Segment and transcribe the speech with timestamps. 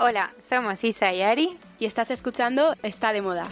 [0.00, 3.48] Hola, somos Isa y Ari y estás escuchando Está de Moda.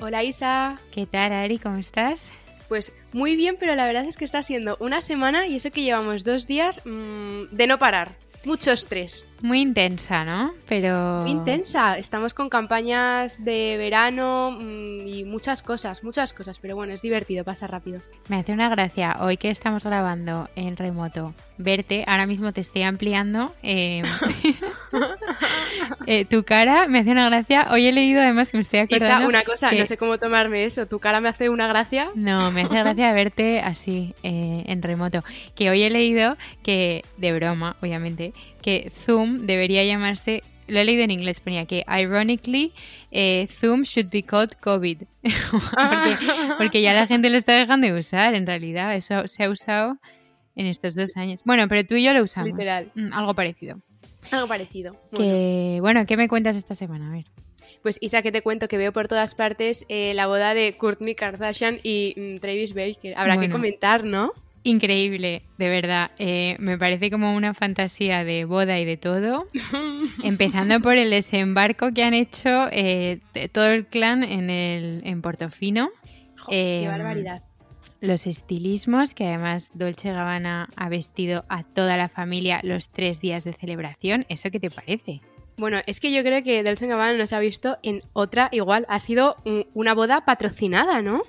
[0.00, 0.78] Hola Isa.
[0.92, 1.58] ¿Qué tal Ari?
[1.58, 2.30] ¿Cómo estás?
[2.68, 5.82] Pues muy bien, pero la verdad es que está siendo una semana y eso que
[5.82, 8.14] llevamos dos días mmm, de no parar.
[8.44, 9.24] Mucho estrés.
[9.42, 10.52] Muy intensa, ¿no?
[10.68, 11.22] Pero...
[11.22, 11.98] Muy intensa.
[11.98, 16.58] Estamos con campañas de verano mmm, y muchas cosas, muchas cosas.
[16.58, 18.00] Pero bueno, es divertido, pasa rápido.
[18.28, 22.82] Me hace una gracia, hoy que estamos grabando en remoto, verte, ahora mismo te estoy
[22.82, 23.54] ampliando.
[23.62, 24.02] Eh,
[26.06, 27.68] eh, tu cara me hace una gracia.
[27.70, 29.16] Hoy he leído además que me estoy acordando...
[29.16, 29.78] Esa, una cosa, que...
[29.78, 30.86] no sé cómo tomarme eso.
[30.86, 32.08] ¿Tu cara me hace una gracia?
[32.14, 35.22] No, me hace gracia verte así, eh, en remoto.
[35.54, 38.32] Que hoy he leído que, de broma, obviamente,
[38.62, 42.72] que Zoom debería llamarse, lo he leído en inglés, ponía que ironically
[43.10, 45.02] eh, Zoom should be called COVID,
[45.50, 46.26] porque,
[46.58, 49.98] porque, ya la gente lo está dejando de usar en realidad, eso se ha usado
[50.56, 51.40] en estos dos años.
[51.44, 52.50] Bueno, pero tú y yo lo usamos.
[52.50, 52.92] Literal.
[52.94, 53.80] Mm, algo parecido.
[54.30, 54.92] Algo parecido.
[55.14, 55.80] Que, bueno.
[55.82, 57.08] bueno, ¿qué me cuentas esta semana?
[57.08, 57.24] A ver.
[57.82, 61.14] Pues Isa, que te cuento que veo por todas partes eh, la boda de Courtney
[61.14, 63.14] Kardashian y mm, Travis Baker.
[63.16, 63.48] Habrá Bueno.
[63.48, 64.32] que comentar, ¿no?
[64.62, 66.10] Increíble, de verdad.
[66.18, 69.44] Eh, me parece como una fantasía de boda y de todo.
[70.22, 73.20] Empezando por el desembarco que han hecho eh,
[73.52, 75.90] todo el clan en, el, en Portofino.
[76.38, 77.42] Jo, qué barbaridad.
[78.00, 83.44] Los estilismos, que además Dolce Gabbana ha vestido a toda la familia los tres días
[83.44, 84.24] de celebración.
[84.28, 85.20] ¿Eso qué te parece?
[85.58, 88.86] Bueno, es que yo creo que Dolce Gabbana nos ha visto en otra igual.
[88.88, 91.22] Ha sido un, una boda patrocinada, ¿no?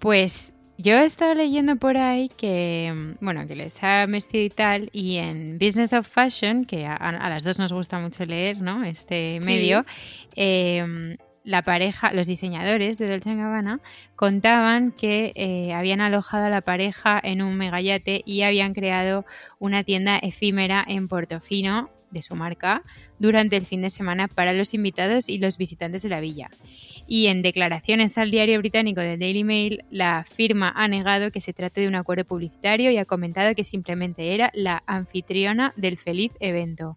[0.00, 4.90] Pues yo he estado leyendo por ahí que, bueno, que les ha vestido y tal,
[4.92, 8.84] y en Business of Fashion, que a, a las dos nos gusta mucho leer, ¿no?
[8.84, 10.28] Este medio, sí.
[10.34, 13.80] eh, la pareja, los diseñadores de Dolce Gabbana
[14.16, 19.24] contaban que eh, habían alojado a la pareja en un megayate y habían creado
[19.60, 22.82] una tienda efímera en Portofino de su marca
[23.20, 26.50] durante el fin de semana para los invitados y los visitantes de la villa.
[27.06, 31.52] Y en declaraciones al diario británico The Daily Mail, la firma ha negado que se
[31.52, 36.32] trate de un acuerdo publicitario y ha comentado que simplemente era la anfitriona del feliz
[36.40, 36.96] evento.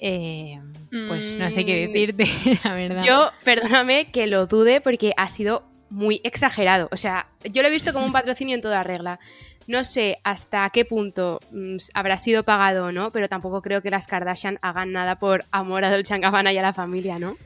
[0.00, 0.58] Eh,
[0.90, 2.26] pues no sé qué decirte,
[2.64, 3.04] la verdad.
[3.04, 6.88] Yo, perdóname que lo dude porque ha sido muy exagerado.
[6.92, 9.20] O sea, yo lo he visto como un patrocinio en toda regla.
[9.66, 13.90] No sé hasta qué punto mmm, habrá sido pagado o no, pero tampoco creo que
[13.90, 17.36] las Kardashian hagan nada por amor a Dolce Gabbana y a la familia, ¿no?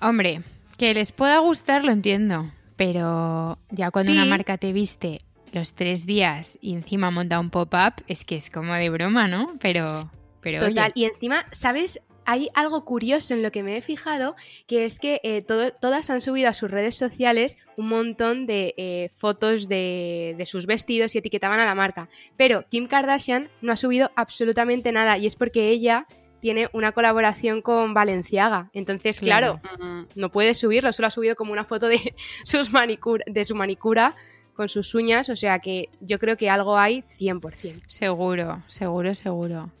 [0.00, 0.42] Hombre,
[0.78, 4.18] que les pueda gustar lo entiendo, pero ya cuando sí.
[4.18, 5.20] una marca te viste
[5.52, 9.54] los tres días y encima monta un pop-up, es que es como de broma, ¿no?
[9.60, 10.10] Pero,
[10.46, 11.02] pero Total, oye.
[11.02, 12.00] y encima, ¿sabes?
[12.24, 14.36] Hay algo curioso en lo que me he fijado,
[14.68, 18.72] que es que eh, todo, todas han subido a sus redes sociales un montón de
[18.76, 22.08] eh, fotos de, de, sus vestidos y etiquetaban a la marca.
[22.36, 26.06] Pero Kim Kardashian no ha subido absolutamente nada y es porque ella
[26.38, 28.70] tiene una colaboración con Valenciaga.
[28.72, 32.14] Entonces, claro, claro no puede subirlo, solo ha subido como una foto de,
[32.44, 34.14] sus manicura, de su manicura
[34.54, 37.82] con sus uñas, o sea que yo creo que algo hay 100%.
[37.88, 39.72] Seguro, seguro, seguro.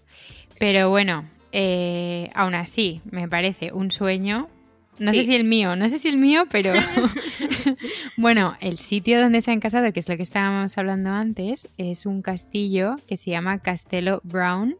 [0.58, 4.48] Pero bueno, eh, aún así, me parece un sueño.
[4.98, 5.20] No sí.
[5.20, 6.72] sé si el mío, no sé si el mío, pero
[8.16, 12.06] bueno, el sitio donde se han casado, que es lo que estábamos hablando antes, es
[12.06, 14.76] un castillo que se llama Castelo Brown.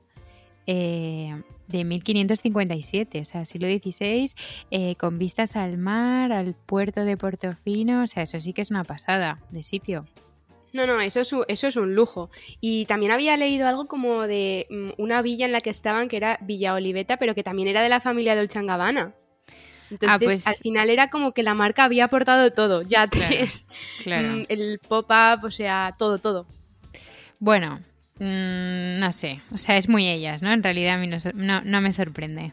[0.66, 1.34] Eh,
[1.68, 4.30] de 1557, o sea, siglo XVI,
[4.70, 8.70] eh, con vistas al mar, al puerto de Portofino, o sea, eso sí que es
[8.70, 10.06] una pasada de sitio.
[10.76, 12.30] No, no, eso es, un, eso es un lujo.
[12.60, 16.18] Y también había leído algo como de um, una villa en la que estaban, que
[16.18, 19.14] era Villa Oliveta, pero que también era de la familia Dolce Gabbana.
[19.90, 20.46] Entonces, ah, pues...
[20.46, 23.10] al final era como que la marca había aportado todo, claro,
[24.02, 24.34] claro.
[24.34, 26.46] Um, el pop-up, o sea, todo, todo.
[27.38, 27.80] Bueno,
[28.18, 30.52] mmm, no sé, o sea, es muy ellas, ¿no?
[30.52, 32.52] En realidad a mí no, no, no me sorprende.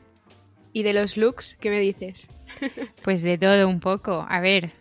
[0.74, 2.30] ¿Y de los looks, qué me dices?
[3.04, 4.26] pues de todo un poco.
[4.30, 4.72] A ver,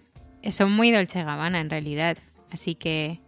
[0.50, 2.18] son muy Dolce Gabbana en realidad,
[2.50, 3.20] así que...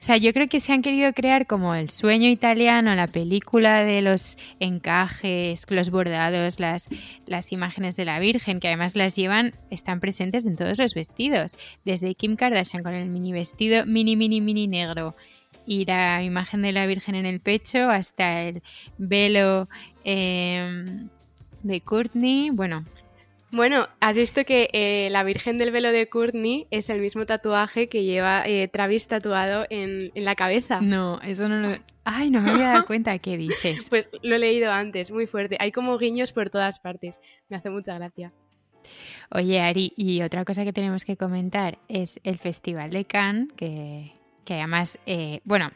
[0.00, 3.84] O sea, yo creo que se han querido crear como el sueño italiano, la película
[3.84, 6.88] de los encajes, los bordados, las,
[7.26, 11.56] las imágenes de la Virgen, que además las llevan, están presentes en todos los vestidos.
[11.84, 15.14] Desde Kim Kardashian con el mini vestido mini, mini, mini negro
[15.66, 18.62] y la imagen de la Virgen en el pecho hasta el
[18.98, 19.68] velo
[20.04, 20.84] eh,
[21.62, 22.50] de Courtney.
[22.50, 22.84] Bueno.
[23.52, 27.88] Bueno, has visto que eh, la Virgen del velo de Courtney es el mismo tatuaje
[27.88, 30.80] que lleva eh, Travis tatuado en, en, la cabeza.
[30.80, 31.74] No, eso no lo...
[32.04, 33.18] Ay, no me había dado cuenta.
[33.18, 33.86] ¿Qué dices?
[33.90, 35.56] Pues lo he leído antes, muy fuerte.
[35.60, 37.20] Hay como guiños por todas partes.
[37.48, 38.32] Me hace mucha gracia.
[39.30, 44.12] Oye, Ari, y otra cosa que tenemos que comentar es el Festival de Cannes, que,
[44.44, 45.72] que además, eh, bueno,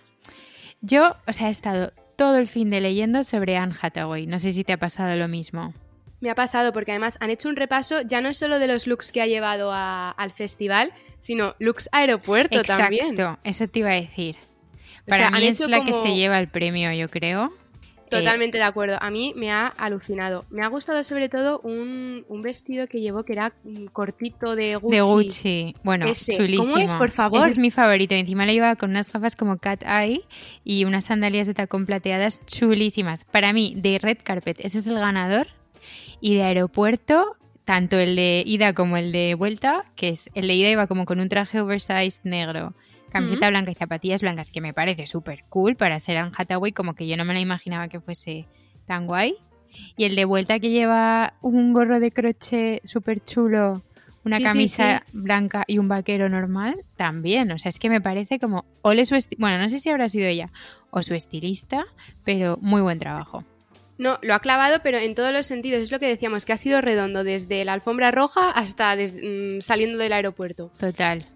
[0.80, 4.26] yo, o sea, he estado todo el fin de leyendo sobre Anne Hathaway.
[4.26, 5.74] No sé si te ha pasado lo mismo.
[6.20, 9.10] Me ha pasado porque además han hecho un repaso ya no solo de los looks
[9.10, 13.12] que ha llevado al festival, sino looks aeropuerto también.
[13.12, 14.36] Exacto, eso te iba a decir.
[15.06, 17.52] Para mí es la que se lleva el premio, yo creo.
[18.10, 18.98] Totalmente de acuerdo.
[19.00, 20.44] A mí me ha alucinado.
[20.50, 23.52] Me ha gustado sobre todo un, vestido que llevó que era
[23.92, 24.96] cortito de Gucci.
[24.96, 25.74] De Gucci.
[25.84, 26.64] Bueno, chulísimo.
[26.64, 27.40] ¿Cómo es, por favor?
[27.40, 28.14] Ese es mi favorito.
[28.14, 30.24] Encima lo llevaba con unas gafas como cat eye
[30.64, 33.24] y unas sandalias de tacón plateadas chulísimas.
[33.24, 35.46] Para mí, de red carpet, ese es el ganador.
[36.20, 40.54] Y de aeropuerto, tanto el de ida como el de vuelta, que es el de
[40.54, 42.74] ida iba como con un traje oversized negro
[43.10, 46.94] camiseta blanca y zapatillas blancas, que me parece súper cool para ser Anne Hathaway, como
[46.94, 48.46] que yo no me la imaginaba que fuese
[48.86, 49.34] tan guay.
[49.96, 53.82] Y el de vuelta que lleva un gorro de crochet súper chulo,
[54.24, 57.52] una camisa blanca y un vaquero normal, también.
[57.52, 58.64] O sea, es que me parece como.
[58.82, 60.50] Ole su bueno, no sé si habrá sido ella
[60.90, 61.84] o su estilista,
[62.24, 63.44] pero muy buen trabajo.
[64.00, 65.82] No, lo ha clavado, pero en todos los sentidos.
[65.82, 69.98] Es lo que decíamos, que ha sido redondo desde la alfombra roja hasta mm, saliendo
[69.98, 70.72] del aeropuerto.
[70.78, 71.26] Total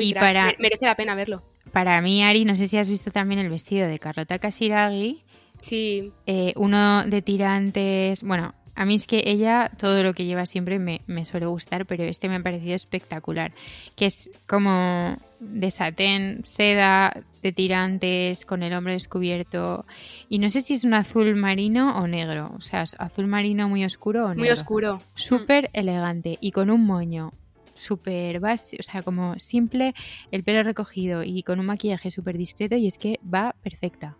[0.00, 1.42] y para, merece la pena verlo.
[1.72, 5.24] Para mí, Ari, no sé si has visto también el vestido de Carlota Casiraghi.
[5.60, 6.12] Sí.
[6.26, 8.22] Eh, uno de tirantes.
[8.22, 11.86] Bueno, a mí es que ella, todo lo que lleva siempre me, me, suele gustar,
[11.86, 13.52] pero este me ha parecido espectacular.
[13.96, 19.84] Que es como de satén, seda, de tirantes, con el hombro descubierto.
[20.28, 22.52] Y no sé si es un azul marino o negro.
[22.56, 24.40] O sea, azul marino muy oscuro o negro.
[24.40, 25.02] Muy oscuro.
[25.14, 27.32] Súper elegante y con un moño
[27.74, 29.94] súper básico, o sea, como simple,
[30.30, 34.16] el pelo recogido y con un maquillaje súper discreto y es que va perfecta.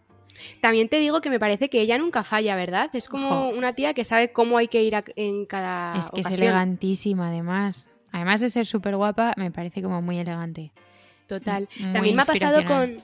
[0.60, 2.90] También te digo que me parece que ella nunca falla, ¿verdad?
[2.94, 5.98] Es como una tía que sabe cómo hay que ir en cada.
[5.98, 7.88] Es que es elegantísima, además.
[8.12, 10.72] Además de ser súper guapa, me parece como muy elegante.
[11.26, 11.68] Total.
[11.92, 13.02] También me ha pasado con.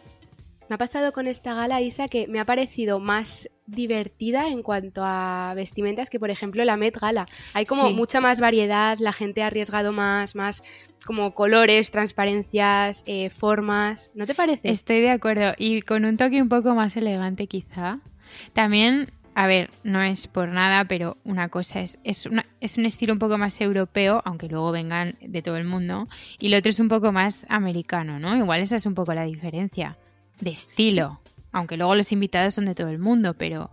[0.69, 5.03] Me ha pasado con esta gala, Isa, que me ha parecido más divertida en cuanto
[5.05, 7.29] a vestimentas que, por ejemplo, la Met Gala.
[7.53, 10.65] Hay como mucha más variedad, la gente ha arriesgado más, más
[11.05, 14.11] como colores, transparencias, eh, formas.
[14.15, 14.71] ¿No te parece?
[14.71, 15.53] Estoy de acuerdo.
[15.59, 18.01] Y con un toque un poco más elegante, quizá.
[18.53, 22.29] También a ver, no es por nada, pero una cosa es, es,
[22.61, 26.09] es, un estilo un poco más europeo, aunque luego vengan de todo el mundo,
[26.41, 28.37] y lo otro es un poco más americano, ¿no?
[28.37, 29.97] Igual esa es un poco la diferencia
[30.41, 31.21] de estilo.
[31.53, 33.71] Aunque luego los invitados son de todo el mundo, pero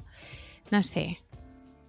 [0.71, 1.19] no sé.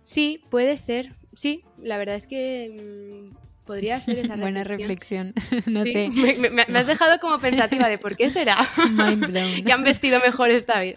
[0.02, 1.14] Sí, puede ser.
[1.34, 3.36] Sí, la verdad es que mm,
[3.66, 5.34] podría ser esa Buena reflexión.
[5.66, 6.08] no sé.
[6.08, 8.56] Me, has dejado como pensativa de por qué será.
[8.90, 9.64] Mind blown.
[9.64, 10.96] que han vestido mejor esta vez.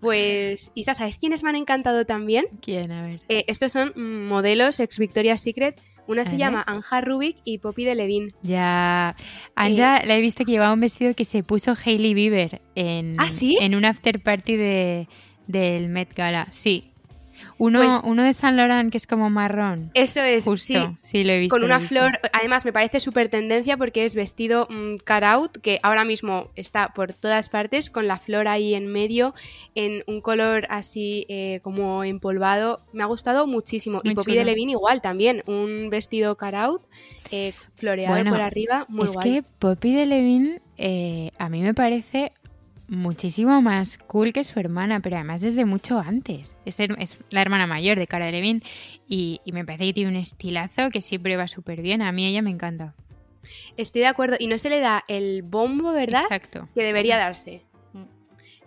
[0.00, 2.46] Pues, Isa, ¿sabes quiénes me han encantado también?
[2.62, 2.90] ¿Quién?
[2.90, 3.20] A ver.
[3.28, 3.92] Eh, estos son
[4.26, 8.28] modelos ex Victoria's Secret una se llama Anja Rubik y Poppy de Levin.
[8.42, 9.14] Ya.
[9.54, 13.14] Anja eh, la he visto que llevaba un vestido que se puso Hailey Bieber en,
[13.18, 15.08] ¿Ah, en un after party de,
[15.46, 16.48] del Met Gala.
[16.50, 16.89] Sí,
[17.58, 19.90] uno, pues uno de San Laurent que es como marrón.
[19.94, 20.96] Eso es, Justo.
[21.00, 21.24] sí.
[21.24, 21.54] lo he visto.
[21.54, 25.78] Con una flor, además me parece súper tendencia porque es vestido um, cut out, que
[25.82, 29.34] ahora mismo está por todas partes, con la flor ahí en medio,
[29.74, 32.80] en un color así eh, como empolvado.
[32.92, 34.00] Me ha gustado muchísimo.
[34.04, 36.82] y Poppy de Levin igual también, un vestido cut out,
[37.30, 42.32] eh, floreado por arriba, muy es que Poppy de Levin eh, a mí me parece
[42.90, 46.56] muchísimo más cool que su hermana, pero además desde mucho antes.
[46.64, 48.62] Es, es la hermana mayor de Cara de Levin
[49.08, 52.02] y, me parece que tiene un estilazo que siempre va súper bien.
[52.02, 52.94] A mí ella me encanta.
[53.76, 54.36] Estoy de acuerdo.
[54.38, 56.22] Y no se le da el bombo, ¿verdad?
[56.22, 56.68] Exacto.
[56.74, 57.62] Que debería darse.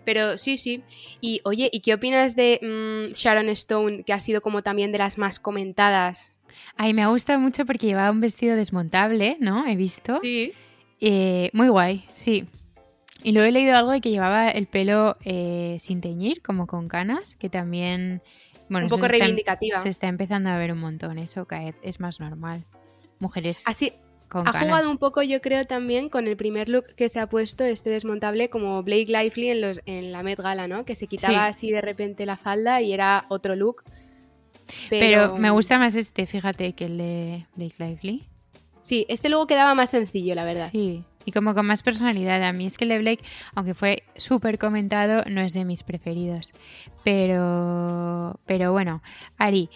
[0.04, 0.82] Pero sí, sí.
[1.20, 4.98] Y oye, ¿y qué opinas de mm, Sharon Stone, que ha sido como también de
[4.98, 6.32] las más comentadas?
[6.76, 9.66] Ay, me gusta mucho porque llevaba un vestido desmontable, ¿no?
[9.66, 10.18] He visto.
[10.22, 10.52] Sí.
[11.00, 12.46] Eh, muy guay, sí.
[13.24, 16.88] Y luego he leído algo de que llevaba el pelo eh, sin teñir, como con
[16.88, 18.22] canas, que también...
[18.68, 19.82] Bueno, un poco reivindicativa.
[19.82, 22.66] se está empezando a ver un montón, eso vez es más normal.
[23.18, 23.94] Mujeres Así,
[24.28, 27.26] con ha jugado un poco, yo creo, también con el primer look que se ha
[27.26, 30.84] puesto, este desmontable, como Blake Lively en, los, en la Met Gala, ¿no?
[30.84, 33.84] Que se quitaba así de repente la falda y era otro look.
[34.90, 35.00] Pero...
[35.00, 35.38] Pero...
[35.38, 38.28] me gusta más este, fíjate, que el de Blake Lively.
[38.82, 40.68] Sí, este luego quedaba más sencillo, la verdad.
[40.70, 42.42] Sí, y como con más personalidad.
[42.42, 45.82] A mí es que el de Blake, aunque fue súper comentado, no es de mis
[45.82, 46.52] preferidos.
[47.04, 49.02] Pero, pero bueno,
[49.38, 49.70] Ari,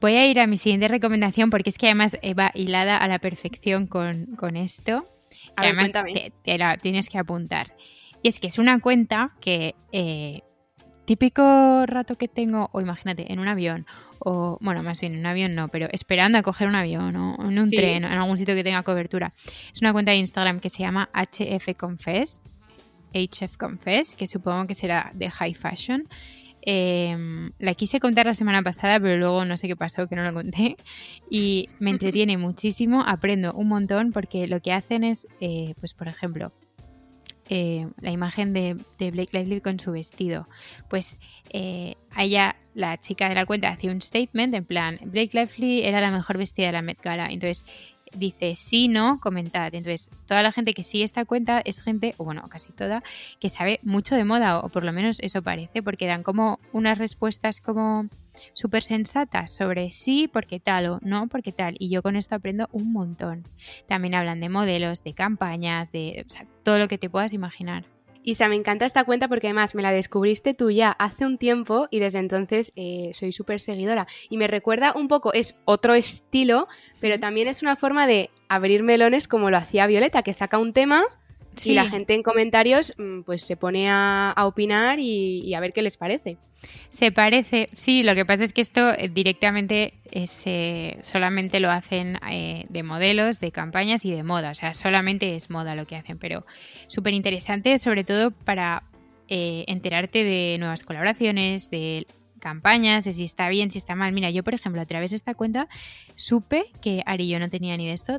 [0.00, 3.18] voy a ir a mi siguiente recomendación porque es que además va hilada a la
[3.18, 5.06] perfección con, esto.
[5.56, 5.92] además
[6.42, 7.74] te, la tienes que apuntar.
[8.22, 10.42] Y es que es una cuenta que eh,
[11.04, 13.86] típico rato que tengo, o imagínate, en un avión
[14.24, 17.36] o bueno, más bien en un avión no, pero esperando a coger un avión o
[17.48, 19.32] en un tren o en algún sitio que tenga cobertura.
[19.72, 22.40] Es una cuenta de Instagram que se llama HF Confess,
[23.12, 26.08] HF Confess, que supongo que será de high fashion.
[26.64, 30.22] Em, la quise contar la semana pasada, pero luego no sé qué pasó, que no
[30.22, 30.76] lo conté.
[31.28, 36.08] Y me entretiene muchísimo, aprendo un montón porque lo que hacen es, eh, pues por
[36.08, 36.52] ejemplo,
[37.48, 40.48] eh, la imagen de, Blake Lively con su vestido.
[40.88, 41.18] Pues
[41.50, 46.00] eh, ella, la chica de la cuenta, hacía un statement en plan, Blake Lively era
[46.00, 47.26] la mejor vestida de la Met Gala.
[47.26, 47.64] Entonces
[48.14, 49.74] dice sí, no, comentad.
[49.74, 53.02] Entonces, toda la gente que sigue esta cuenta es gente, o bueno, casi toda,
[53.40, 56.98] que sabe mucho de moda, o por lo menos eso parece, porque dan como unas
[56.98, 58.08] respuestas como
[58.52, 61.76] súper sensatas sobre sí, porque tal o no, porque tal.
[61.78, 63.48] Y yo con esto aprendo un montón.
[63.86, 66.26] También hablan de modelos, de campañas, de
[66.62, 67.84] todo lo que te puedas imaginar.
[68.24, 71.88] Isa, me encanta esta cuenta porque además me la descubriste tú ya hace un tiempo
[71.90, 74.06] y desde entonces eh, soy súper seguidora.
[74.30, 76.68] Y me recuerda un poco, es otro estilo,
[77.00, 80.72] pero también es una forma de abrir melones como lo hacía Violeta, que saca un
[80.72, 81.04] tema
[81.64, 85.82] y la gente en comentarios mm, pues se pone a, opinar y, a ver qué
[85.82, 86.38] les parece.
[86.90, 92.18] Se parece, sí, lo que pasa es que esto eh, directamente eh, solamente lo hacen
[92.30, 95.96] eh, de modelos, de campañas y de moda, o sea, solamente es moda lo que
[95.96, 96.46] hacen, pero
[96.86, 98.84] súper interesante sobre todo para
[99.34, 102.06] enterarte de nuevas colaboraciones, de
[102.38, 104.12] campañas, de si está bien, si está mal.
[104.12, 105.68] Mira, yo por ejemplo a través de esta cuenta
[106.16, 108.18] supe que Ari yo no tenía ni de esto,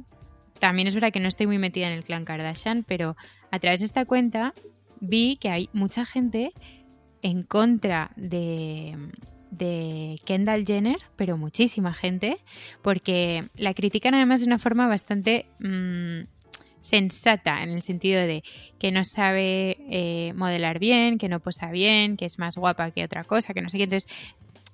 [0.63, 3.17] también es verdad que no estoy muy metida en el clan Kardashian, pero
[3.51, 4.53] a través de esta cuenta
[5.01, 6.53] vi que hay mucha gente
[7.22, 8.96] en contra de,
[10.24, 12.38] Kendall Jenner, pero muchísima gente,
[12.82, 16.29] porque la critican además de una forma bastante mm,
[16.79, 18.41] sensata, en el sentido de
[18.79, 23.03] que no sabe eh, modelar bien, que no posa bien, que es más guapa que
[23.03, 23.84] otra cosa, que no sé qué.
[23.84, 24.10] Entonces,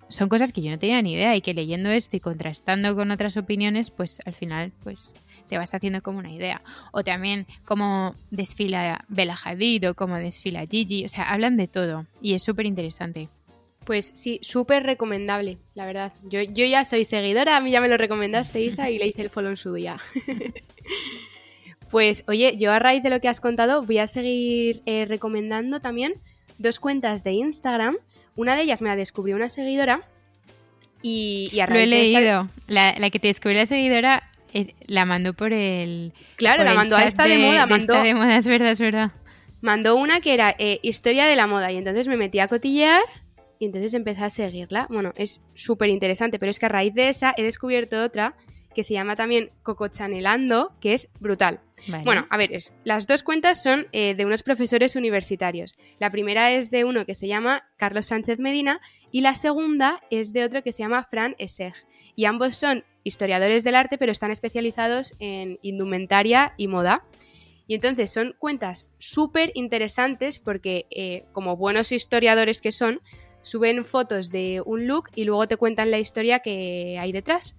[0.08, 3.10] son cosas que yo no tenía ni idea y que leyendo esto y contrastando con
[3.10, 5.16] otras opiniones, pues al final, pues
[5.50, 6.62] te vas haciendo como una idea.
[6.94, 11.04] O también cómo desfila Bella Hadid o cómo desfila Gigi.
[11.04, 13.28] O sea, hablan de todo y es súper interesante.
[13.84, 16.14] Pues sí, súper recomendable, la verdad.
[16.24, 19.24] Yo, yo ya soy seguidora, a mí ya me lo recomendaste, Isa, y le hice
[19.24, 20.00] el follow en su día.
[21.90, 25.80] pues oye, yo a raíz de lo que has contado voy a seguir eh, recomendando
[25.80, 26.14] también
[26.60, 27.98] dos cuentas de Instagram.
[28.36, 30.08] Una de ellas me la descubrió una seguidora
[31.02, 32.48] y, a raíz Lo he leído.
[32.68, 34.30] la, la, que te descubrió la seguidora
[34.88, 36.14] la mandó por el.
[36.36, 37.66] Claro, la mandó a esta de, moda.
[37.66, 39.12] Mandó, de moda, es verdad, es verdad.
[39.62, 43.02] Mandó una que era eh, historia de la moda y entonces me metí a cotillear
[43.60, 44.88] y entonces empecé a seguirla.
[44.90, 48.36] Bueno, es súper interesante, pero es que a raíz de esa he descubierto otra
[48.74, 51.60] que se llama también Coco Chanelando, que es brutal.
[52.04, 52.52] Bueno, a ver,
[52.84, 55.76] las dos cuentas son eh, de unos profesores universitarios.
[56.00, 58.80] La primera es de uno que se llama Carlos Sánchez Medina
[59.12, 61.74] y la segunda es de otro que se llama Fran Eseg.
[62.20, 67.06] Y ambos son historiadores del arte, pero están especializados en indumentaria y moda.
[67.66, 73.00] Y entonces son cuentas súper interesantes porque, eh, como buenos historiadores que son,
[73.42, 77.56] suben fotos de un look y luego te cuentan la historia que hay detrás.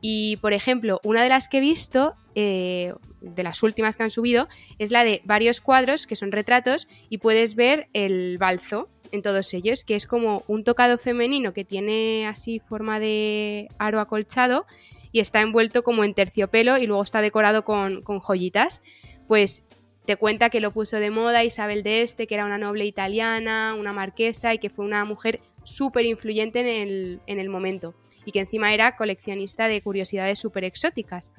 [0.00, 4.10] Y, por ejemplo, una de las que he visto, eh, de las últimas que han
[4.10, 4.48] subido,
[4.80, 9.52] es la de varios cuadros que son retratos y puedes ver el balzo en todos
[9.54, 14.66] ellos, que es como un tocado femenino que tiene así forma de aro acolchado
[15.12, 18.82] y está envuelto como en terciopelo y luego está decorado con, joyitas.
[19.26, 19.64] Pues
[20.04, 23.74] te cuenta que lo puso de moda Isabel de Este, que era una noble italiana,
[23.78, 28.32] una marquesa y que fue una mujer súper influyente en el, en el momento y
[28.32, 31.32] que encima era coleccionista de curiosidades súper exóticas.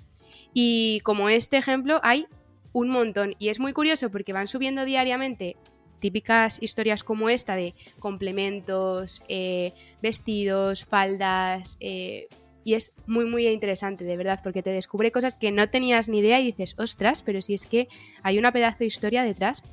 [0.54, 2.28] Y como este ejemplo hay
[2.74, 5.58] un montón y es muy curioso porque van subiendo diariamente
[6.01, 12.27] típicas historias como esta de complementos, eh, vestidos, faldas, eh,
[12.63, 16.20] y es muy muy interesante, de verdad, porque te descubre cosas que no tenías ni
[16.20, 17.88] idea y dices, ostras, pero si es que
[18.24, 19.63] hay una pedazo de historia detrás.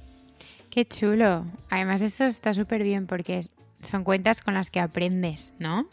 [0.70, 1.44] Qué chulo.
[1.70, 3.42] Además eso está súper bien porque
[3.80, 5.88] son cuentas con las que aprendes, ¿no?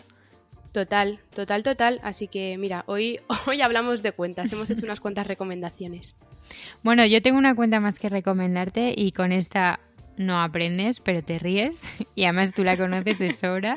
[0.72, 2.01] Total, total, total.
[2.04, 6.15] Así que mira, hoy, hoy hablamos de cuentas, hemos hecho unas cuantas recomendaciones.
[6.84, 9.80] Bueno, yo tengo una cuenta más que recomendarte y con esta
[10.18, 11.82] no aprendes, pero te ríes,
[12.16, 13.76] y además tú la conoces de sobra,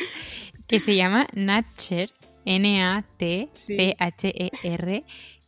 [0.66, 2.10] que se llama Natcher,
[2.44, 3.44] N-A-T-P-H-E-R.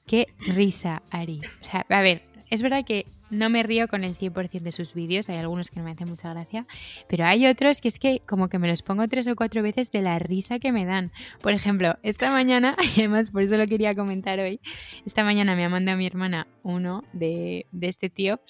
[0.07, 1.41] Qué risa, Ari.
[1.61, 4.93] O sea, a ver, es verdad que no me río con el 100% de sus
[4.93, 6.67] vídeos, hay algunos que no me hacen mucha gracia,
[7.09, 9.91] pero hay otros que es que como que me los pongo tres o cuatro veces
[9.93, 11.13] de la risa que me dan.
[11.41, 14.61] Por ejemplo, esta mañana, y además por eso lo quería comentar hoy,
[15.07, 18.41] esta mañana me ha mandado mi hermana uno de, este tío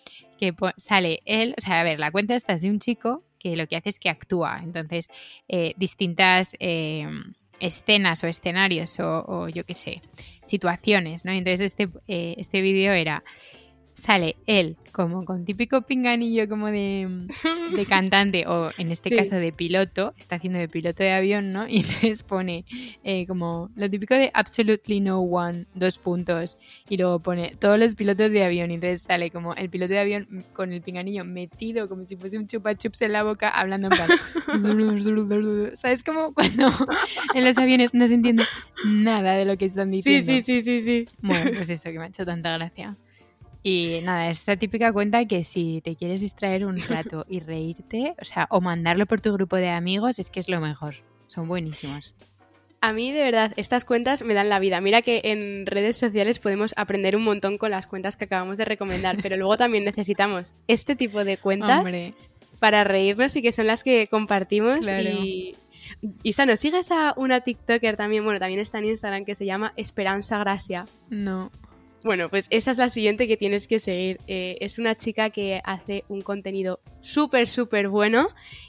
[0.40, 3.56] que sale él, o sea, a ver, la cuenta esta es de un chico que
[3.56, 5.08] lo que hace es que actúa, entonces
[5.48, 6.56] eh, distintas...
[6.58, 7.06] Eh,
[7.60, 10.00] escenas o escenarios o, yo qué sé,
[10.42, 11.32] situaciones, ¿no?
[11.32, 13.22] Entonces este, eh, este vídeo era
[13.94, 17.28] sale él como con típico pinganillo como de,
[17.76, 19.16] de cantante o en este Sí.
[19.16, 21.66] caso de piloto, está haciendo de piloto de avión, ¿no?
[21.68, 22.64] Y entonces pone
[23.04, 26.56] eh, como lo típico de absolutely no one, dos puntos,
[26.88, 30.00] y luego pone todos los pilotos de avión y entonces sale como el piloto de
[30.00, 33.88] avión con el pinganillo metido como si fuese un chupa chups en la boca hablando
[33.88, 34.08] en plan...
[35.74, 36.02] ¿Sabes?
[36.02, 36.68] Como cuando
[37.34, 38.44] en los aviones no se entiende
[38.84, 40.32] nada de lo que están diciendo.
[40.44, 41.08] sí, sí, sí.
[41.22, 42.96] Bueno, pues eso, que me ha hecho tanta gracia.
[43.62, 48.14] Y nada, es esa típica cuenta que si te quieres distraer un rato y reírte,
[48.20, 50.96] o sea, o mandarlo por tu grupo de amigos, es que es lo mejor.
[51.26, 52.14] Son buenísimos.
[52.80, 54.80] A mí, de verdad, estas cuentas me dan la vida.
[54.80, 58.64] Mira que en redes sociales podemos aprender un montón con las cuentas que acabamos de
[58.64, 62.14] recomendar, pero luego también necesitamos este tipo de cuentas Hombre,
[62.58, 64.80] para reírnos y que son las que compartimos.
[64.80, 65.10] Claro.
[65.10, 65.56] Y,
[66.22, 68.24] Isa, ¿no sigues a una TikToker también?
[68.24, 70.86] Bueno, también está en Instagram que se llama Esperanza Gracia.
[71.10, 71.50] no.
[72.02, 74.18] Bueno, pues esa es la siguiente que tienes que seguir.
[74.26, 78.28] Eh, es una chica que hace un contenido súper, súper bueno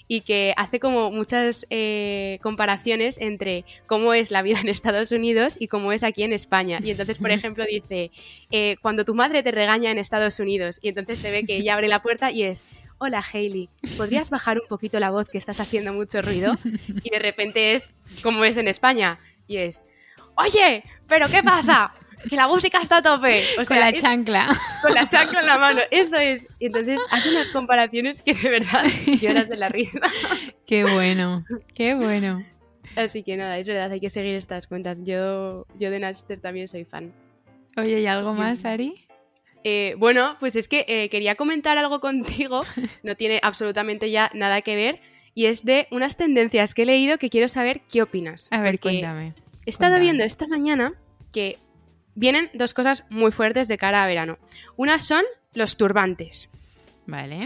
[0.10, 5.56] y que hace como muchas eh, comparaciones entre cómo es la vida en Estados Unidos
[5.58, 6.80] y cómo es aquí en España.
[6.84, 8.12] Y entonces, por ejemplo, dice,
[8.52, 11.76] eh, cuando tu madre te regaña en Estados Unidos y entonces se ve que ella
[11.76, 12.66] abre la puerta y es...
[13.04, 16.54] Hola Hailey, ¿podrías bajar un poquito la voz que estás haciendo mucho ruido?
[17.04, 19.18] Y de repente es como es en España.
[19.48, 19.82] Y es,
[20.36, 21.92] oye, ¿pero qué pasa?
[22.30, 23.44] Que la música está a tope.
[23.60, 24.60] O sea, Con la es- chancla.
[24.82, 26.46] con la chancla en la mano, eso es.
[26.60, 28.86] Y entonces hace unas comparaciones que de verdad
[29.20, 30.00] lloras de la risa.
[30.66, 32.44] Qué bueno, qué bueno.
[32.96, 35.00] Así que nada, es verdad, hay que seguir estas cuentas.
[35.04, 37.14] Yo, yo de Napster también soy fan.
[37.78, 39.06] Oye, ¿y algo más, Ari?
[39.64, 42.66] Eh, bueno, pues es que eh, quería comentar algo contigo,
[43.04, 45.00] no tiene absolutamente ya nada que ver,
[45.36, 48.48] y es de unas tendencias que he leído que quiero saber qué opinas.
[48.52, 49.34] A ver, cuéntame.
[49.66, 50.00] He estado Cuéntame.
[50.06, 50.94] viendo esta mañana
[51.32, 51.58] que
[52.16, 54.38] vienen dos cosas muy fuertes de cara a verano.
[54.78, 56.50] Una son los turbantes.
[57.08, 57.40] Vale.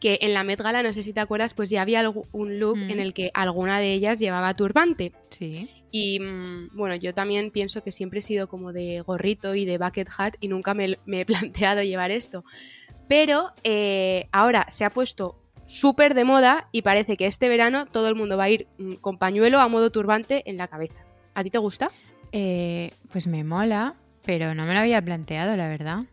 [0.00, 2.76] que en la Met Gala, no sé si te acuerdas, pues ya había un look
[2.76, 2.90] Mm.
[2.90, 5.12] en el que alguna de ellas llevaba turbante.
[5.30, 5.70] Sí.
[5.90, 9.78] Y mm, bueno, yo también pienso que siempre he sido como de gorrito y de
[9.78, 12.44] bucket hat y nunca me, me he planteado llevar esto.
[13.08, 18.08] Pero eh, ahora se ha puesto súper de moda y parece que este verano todo
[18.08, 21.02] el mundo va a ir mm, con pañuelo a modo turbante en la cabeza.
[21.34, 21.90] ¿A ti te gusta?
[22.32, 26.04] Eh, pues me mola, pero no me lo había planteado, la verdad.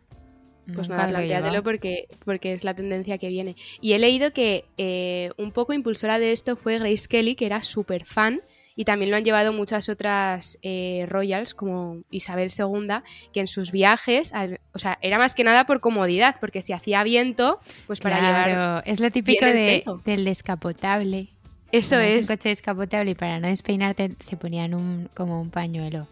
[0.66, 1.62] Pues Nunca nada, lo he plantéatelo llevado.
[1.64, 3.56] porque, porque es la tendencia que viene.
[3.80, 7.62] Y he leído que eh, un poco impulsora de esto fue Grace Kelly, que era
[7.62, 8.40] súper fan,
[8.76, 12.88] y también lo han llevado muchas otras eh, royals, como Isabel II,
[13.32, 16.72] que en sus viajes, al- o sea, era más que nada por comodidad, porque si
[16.72, 18.44] hacía viento, pues para llevar...
[18.50, 21.28] Claro, es lo típico de, del descapotable.
[21.72, 22.18] Eso Como es.
[22.30, 26.06] un coche descapotable y para no despeinarte se ponían un, como un pañuelo.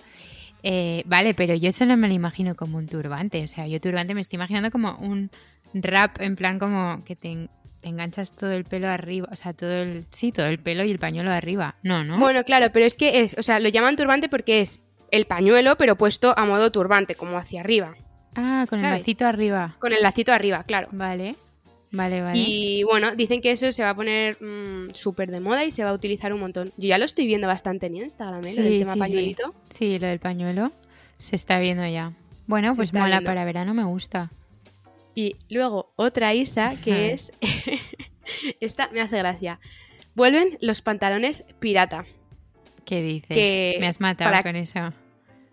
[0.62, 3.42] Eh, vale, pero yo eso no me lo imagino como un turbante.
[3.42, 5.30] O sea, yo turbante me estoy imaginando como un
[5.74, 9.28] rap en plan como que te, en- te enganchas todo el pelo arriba.
[9.32, 10.04] O sea, todo el...
[10.10, 11.76] Sí, todo el pelo y el pañuelo arriba.
[11.82, 12.18] No, ¿no?
[12.18, 15.76] Bueno, claro, pero es que es, o sea, lo llaman turbante porque es el pañuelo,
[15.76, 17.94] pero puesto a modo turbante, como hacia arriba,
[18.36, 19.76] ah, con el lacito arriba.
[19.80, 20.88] con el lacito arriba, claro.
[20.92, 21.36] Vale.
[21.92, 22.38] Vale, vale.
[22.38, 25.82] Y bueno, dicen que eso se va a poner mm, súper de moda y se
[25.82, 26.72] va a utilizar un montón.
[26.76, 28.54] Yo ya lo estoy viendo bastante en Instagram, ¿eh?
[28.56, 29.54] lo del tema pañuelito.
[29.70, 30.70] Sí, lo del pañuelo
[31.18, 32.12] se está viendo ya.
[32.46, 33.26] Bueno, Se pues mola viendo.
[33.26, 34.30] para verano, me gusta.
[35.14, 37.32] Y luego otra Isa que es.
[38.60, 39.58] Esta me hace gracia.
[40.14, 42.04] Vuelven los pantalones pirata.
[42.84, 43.28] ¿Qué dices?
[43.36, 44.92] Que Me has matado para- con eso.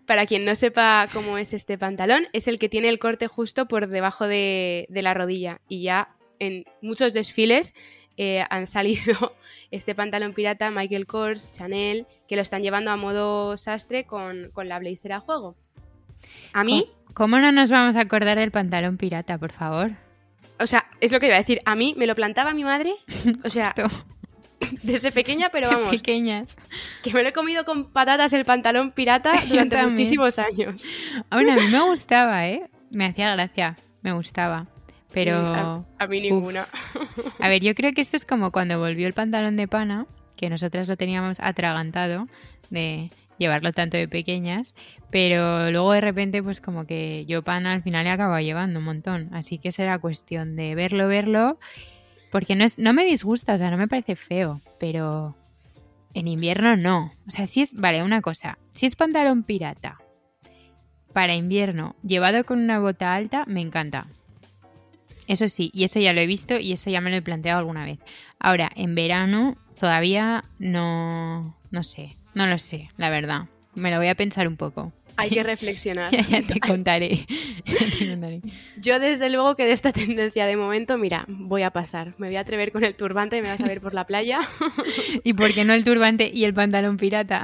[0.06, 3.68] Para quien no sepa cómo es este pantalón, es el que tiene el corte justo
[3.68, 5.60] por debajo de, de la rodilla.
[5.68, 7.74] Y ya en muchos desfiles
[8.16, 9.36] eh, han salido
[9.70, 14.68] este pantalón pirata, Michael Kors, Chanel, que lo están llevando a modo sastre con, con
[14.68, 15.56] la blazer a juego.
[16.52, 19.92] A mí, ¿Cómo, no nos vamos a acordar del pantalón pirata, por favor?
[20.60, 22.94] o sea, es lo que iba a decir, a mí me lo plantaba mi madre,
[23.44, 23.74] o sea,
[24.82, 26.56] desde pequeña, pero vamos, pequeñas.
[27.02, 30.84] que me lo he comido con patatas el pantalón pirata durante muchísimos años.
[31.30, 32.68] Aún a mí me gustaba, ¿eh?
[32.90, 34.66] Me hacía gracia, me gustaba.
[35.24, 36.68] Pero, A, a mí ninguna.
[37.40, 40.48] a ver, yo creo que esto es como cuando volvió el pantalón de pana, que
[40.48, 42.28] nosotras lo teníamos atragantado
[42.70, 44.76] de llevarlo tanto de pequeñas,
[45.10, 48.84] pero luego de repente pues como que yo pana al final le acabo llevando un
[48.84, 51.58] montón, así que será cuestión de verlo, verlo,
[52.30, 55.34] porque no, es, no me disgusta, o sea, no me parece feo, pero
[56.14, 57.12] en invierno no.
[57.26, 59.98] O sea, si es, vale, una cosa, si es pantalón pirata
[61.12, 64.06] para invierno llevado con una bota alta, me encanta.
[65.28, 67.58] Eso sí, y eso ya lo he visto y eso ya me lo he planteado
[67.58, 67.98] alguna vez.
[68.40, 73.46] Ahora, en verano todavía no, no sé, no lo sé, la verdad.
[73.74, 74.92] Me lo voy a pensar un poco.
[75.16, 76.10] Hay que reflexionar.
[76.30, 77.26] ya, te contaré.
[78.78, 82.14] Yo desde luego que de esta tendencia de momento, mira, voy a pasar.
[82.16, 84.40] Me voy a atrever con el turbante y me vas a ver por la playa.
[85.24, 87.42] ¿Y por qué no el turbante y el pantalón pirata?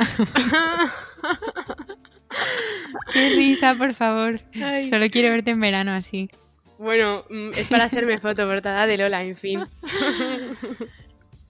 [3.13, 4.41] Qué risa, por favor.
[4.89, 6.31] Solo quiero verte en verano así.
[6.85, 9.65] Bueno, mm, es para hacerme foto portada de Lola, en fin.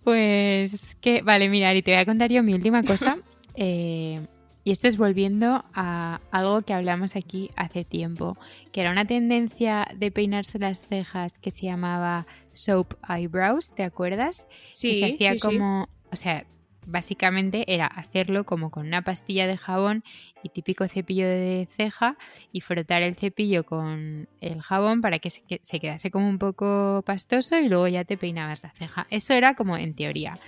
[0.04, 3.18] Pues que, vale, mira, y te voy a contar yo mi última cosa.
[3.56, 4.20] Eh,
[4.64, 8.36] y esto es volviendo a algo que hablamos aquí hace tiempo,
[8.72, 14.48] que era una tendencia de peinarse las cejas que se llamaba soap eyebrows, ¿te acuerdas?
[14.72, 14.90] Sí.
[14.90, 16.44] Que se hacía sí, como, o sea,
[16.86, 20.04] básicamente era hacerlo como con una pastilla de jabón
[20.42, 22.16] y típico cepillo de ceja
[22.52, 27.02] y frotar el cepillo con el jabón para que se, se quedase como un poco
[27.06, 29.06] pastoso y luego ya te peinabas la ceja.
[29.10, 30.38] Eso era como en teoría.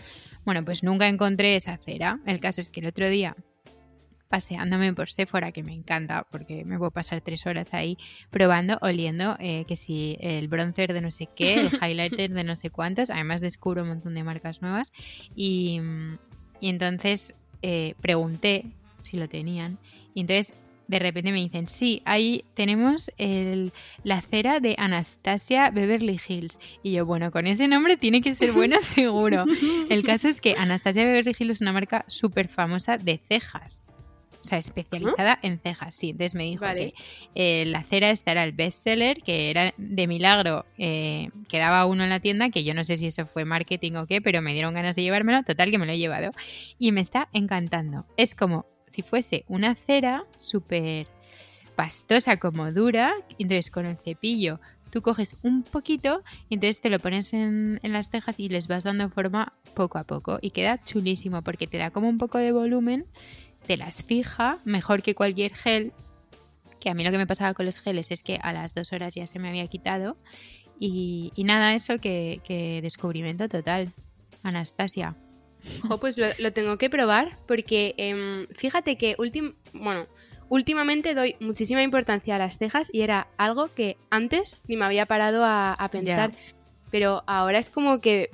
[0.45, 2.21] Bueno, pues nunca encontré esa cera.
[2.25, 3.37] El caso es que el otro día
[4.29, 7.97] paseándome por Sephora, que me encanta porque me puedo pasar tres horas ahí
[8.31, 12.57] probando, oliendo eh, que si el bronzer de no sé qué, el highlighter de no
[12.57, 14.93] sé cuántos, además descubro un montón de marcas nuevas
[15.35, 15.81] y,
[16.61, 18.67] y entonces eh, pregunté
[19.03, 19.79] si lo tenían
[20.15, 20.53] y entonces
[20.89, 23.73] de repente me dicen, sí, ahí tenemos el,
[24.05, 26.59] la cera de Anastasia Beverly Hills.
[26.83, 29.45] Y yo, bueno, con ese nombre tiene que ser bueno seguro.
[29.91, 33.83] El caso es que Anastasia Beverly Hills es una marca súper famosa de cejas.
[34.47, 36.11] O sea, especializada en cejas, sí.
[36.11, 36.95] Entonces me dijo Vale.
[37.35, 42.05] que eh, la cera esta era el bestseller, que era de milagro, eh, quedaba uno
[42.05, 44.53] en la tienda, que yo no sé si eso fue marketing o qué, pero me
[44.53, 46.31] dieron ganas de llevármelo, total que me lo he llevado.
[46.79, 48.07] Y me está encantando.
[48.17, 51.09] Es como si fuese una cera súper
[51.75, 57.01] pastosa, como dura, entonces con el cepillo tú coges un poquito y entonces te lo
[57.01, 60.83] pones en, en las cejas y les vas dando forma poco a poco y queda
[60.83, 63.07] chulísimo porque te da como un poco de volumen
[63.67, 65.93] te las fija mejor que cualquier gel.
[66.81, 68.93] Que a mí lo que me pasaba con los geles es que a las dos
[68.93, 70.17] horas ya se me había quitado.
[70.79, 73.93] Y, y nada, eso que, que, descubrimiento total.
[74.43, 75.17] Anastasia.
[75.89, 80.07] Jo, pues lo, lo tengo que probar porque eh, fíjate que últim bueno,
[80.49, 85.07] últimamente doy muchísima importancia a las cejas y era algo que antes ni me había
[85.07, 86.31] parado a, a pensar.
[86.31, 86.41] Yeah.
[86.91, 88.31] Pero ahora es como que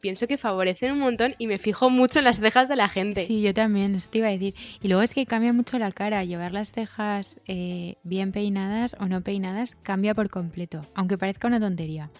[0.00, 3.24] pienso que favorecen un montón y me fijo mucho en las cejas de la gente.
[3.24, 4.54] Sí, yo también, eso te iba a decir.
[4.80, 6.24] Y luego es que cambia mucho la cara.
[6.24, 11.60] Llevar las cejas eh, bien peinadas o no peinadas cambia por completo, aunque parezca una
[11.60, 12.10] tontería.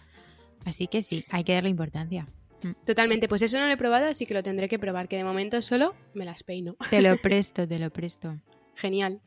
[0.64, 2.26] Así que sí, hay que darle importancia.
[2.86, 5.24] Totalmente, pues eso no lo he probado, así que lo tendré que probar, que de
[5.24, 6.76] momento solo me las peino.
[6.90, 8.38] Te lo presto, te lo presto.
[8.76, 9.20] Genial.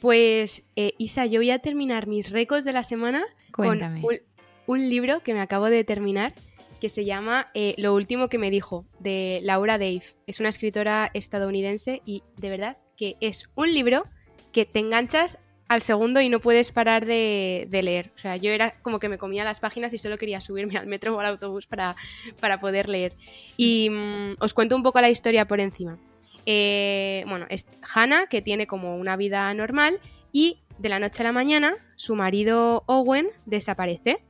[0.00, 4.00] Pues, eh, Isa, yo voy a terminar mis récords de la semana Cuéntame.
[4.00, 4.20] con un,
[4.66, 6.34] un libro que me acabo de terminar
[6.82, 10.02] que se llama eh, Lo último que me dijo, de Laura Dave.
[10.26, 14.04] Es una escritora estadounidense y de verdad que es un libro
[14.50, 18.10] que te enganchas al segundo y no puedes parar de, leer.
[18.16, 20.88] O sea, yo era como que me comía las páginas y solo quería subirme al
[20.88, 21.94] metro o al autobús para,
[22.40, 23.12] para poder leer.
[23.56, 26.00] Y mmm, os cuento un poco la historia por encima.
[26.46, 30.00] Eh, bueno, es Hannah, que tiene como una vida normal
[30.32, 34.24] y de la noche a la mañana su marido Owen desaparece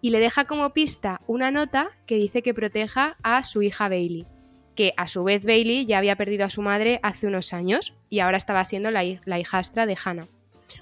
[0.00, 4.26] y le deja como pista una nota que dice que proteja a su hija Bailey,
[4.74, 8.20] que a su vez Bailey ya había perdido a su madre hace unos años y
[8.20, 10.28] ahora estaba siendo la, la hijastra de Hannah.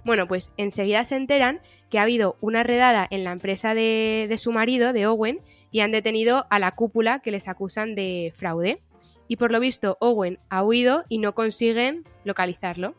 [0.05, 4.39] Bueno, pues enseguida se enteran que ha habido una redada en la empresa de, de,
[4.39, 8.83] su marido, de Owen, y han detenido a la cúpula que les acusan de fraude.
[9.29, 12.95] Y por lo visto, Owen ha huido y no consiguen localizarlo.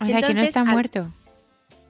[0.00, 1.12] O sea, que no está muerto.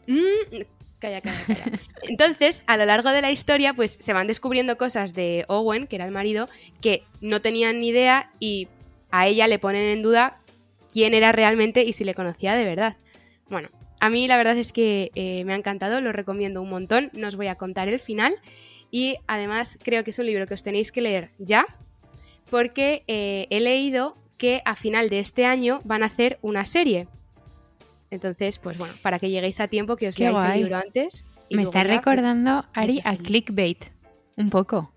[0.07, 0.63] Mm,
[0.99, 1.65] Calla, calla, calla.
[2.03, 5.97] Entonces, a lo largo de la historia, pues se van descubriendo cosas de Owen, que
[5.97, 6.49] era el marido,
[6.81, 8.69] que no tenían ni idea y
[9.11, 10.41] a ella le ponen en duda
[10.93, 12.97] quién era realmente y si le conocía de verdad.
[13.49, 13.69] Bueno,
[14.01, 17.29] a mí la verdad es que eh, me ha encantado, lo recomiendo un montón, no
[17.29, 18.35] os voy a contar el final
[18.91, 21.67] y además creo que es un libro que os tenéis que leer ya,
[22.51, 27.09] porque eh, he leído que a final de este año van a hacer una serie
[28.11, 30.53] entonces, pues bueno, para que lleguéis a tiempo, que os Qué leáis guay.
[30.53, 31.25] el libro antes.
[31.51, 33.85] Me está ya, recordando, pues, Ari, a clickbait.
[34.37, 34.93] Un poco.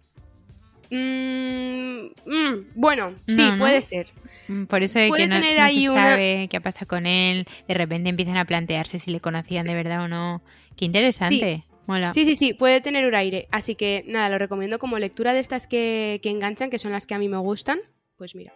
[0.90, 4.08] Mm, mm, bueno, sí, puede ser.
[4.48, 6.86] Mm, Por eso de Puede que no, tener no ahí se una- sabe qué pasa
[6.86, 7.46] con él.
[7.68, 10.42] De repente empiezan a plantearse si le conocían de verdad o no.
[10.76, 11.64] Qué interesante.
[11.88, 12.14] Mola.
[12.14, 13.48] Sí, sí, sí, puede tener un aire.
[13.52, 17.08] Así que nada, lo recomiendo como lectura de estas que, que enganchan, que son las
[17.08, 17.80] que a mí me gustan.
[18.18, 18.54] Pues mira,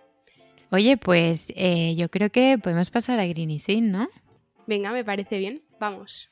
[0.72, 4.10] Oye, pues eh, yo creo que podemos pasar a Greeny Sin, ¿no?
[4.68, 5.62] Venga, me parece bien.
[5.80, 6.30] Vamos.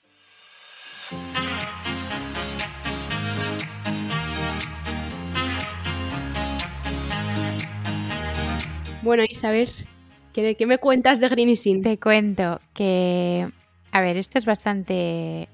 [9.03, 9.69] Bueno, Isabel,
[10.33, 11.83] ¿Qué, ¿Qué, me cuentas de Green Sin?
[11.83, 13.47] Te cuento que,
[13.91, 15.47] a ver, esto es bastante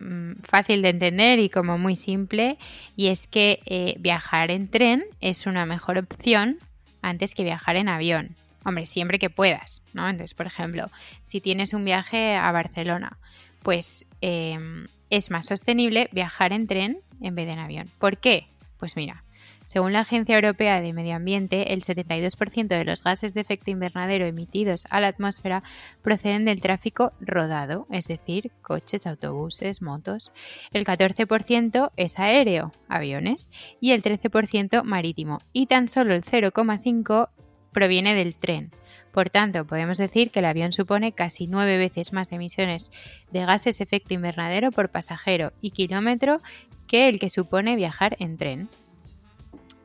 [0.00, 2.58] mm, fácil de entender y como muy simple,
[2.96, 6.58] y es que eh, viajar en tren es una mejor opción
[7.00, 8.34] antes que viajar en avión.
[8.64, 10.08] Hombre, siempre que puedas, ¿no?
[10.08, 10.90] Entonces, por ejemplo,
[11.24, 13.18] si tienes un viaje a Barcelona,
[13.62, 17.90] pues em, es más sostenible viajar en tren en vez de en avión.
[17.98, 18.46] ¿Por qué?
[18.78, 19.24] Pues mira,
[19.64, 24.26] según la Agencia Europea de Medio Ambiente, el 72% de los gases de efecto invernadero
[24.26, 25.62] emitidos a la atmósfera
[26.02, 30.32] proceden del tráfico rodado, es decir, coches, autobuses, motos.
[30.72, 33.48] El 14% es aéreo, aviones,
[33.80, 37.30] y el 13% marítimo, y tan solo el 0,5%
[37.74, 38.70] proviene del tren.
[39.12, 42.90] Por tanto, podemos decir que el avión supone casi nueve veces más emisiones
[43.30, 46.40] de gases efecto invernadero por pasajero y kilómetro
[46.88, 48.68] que el que supone viajar en tren.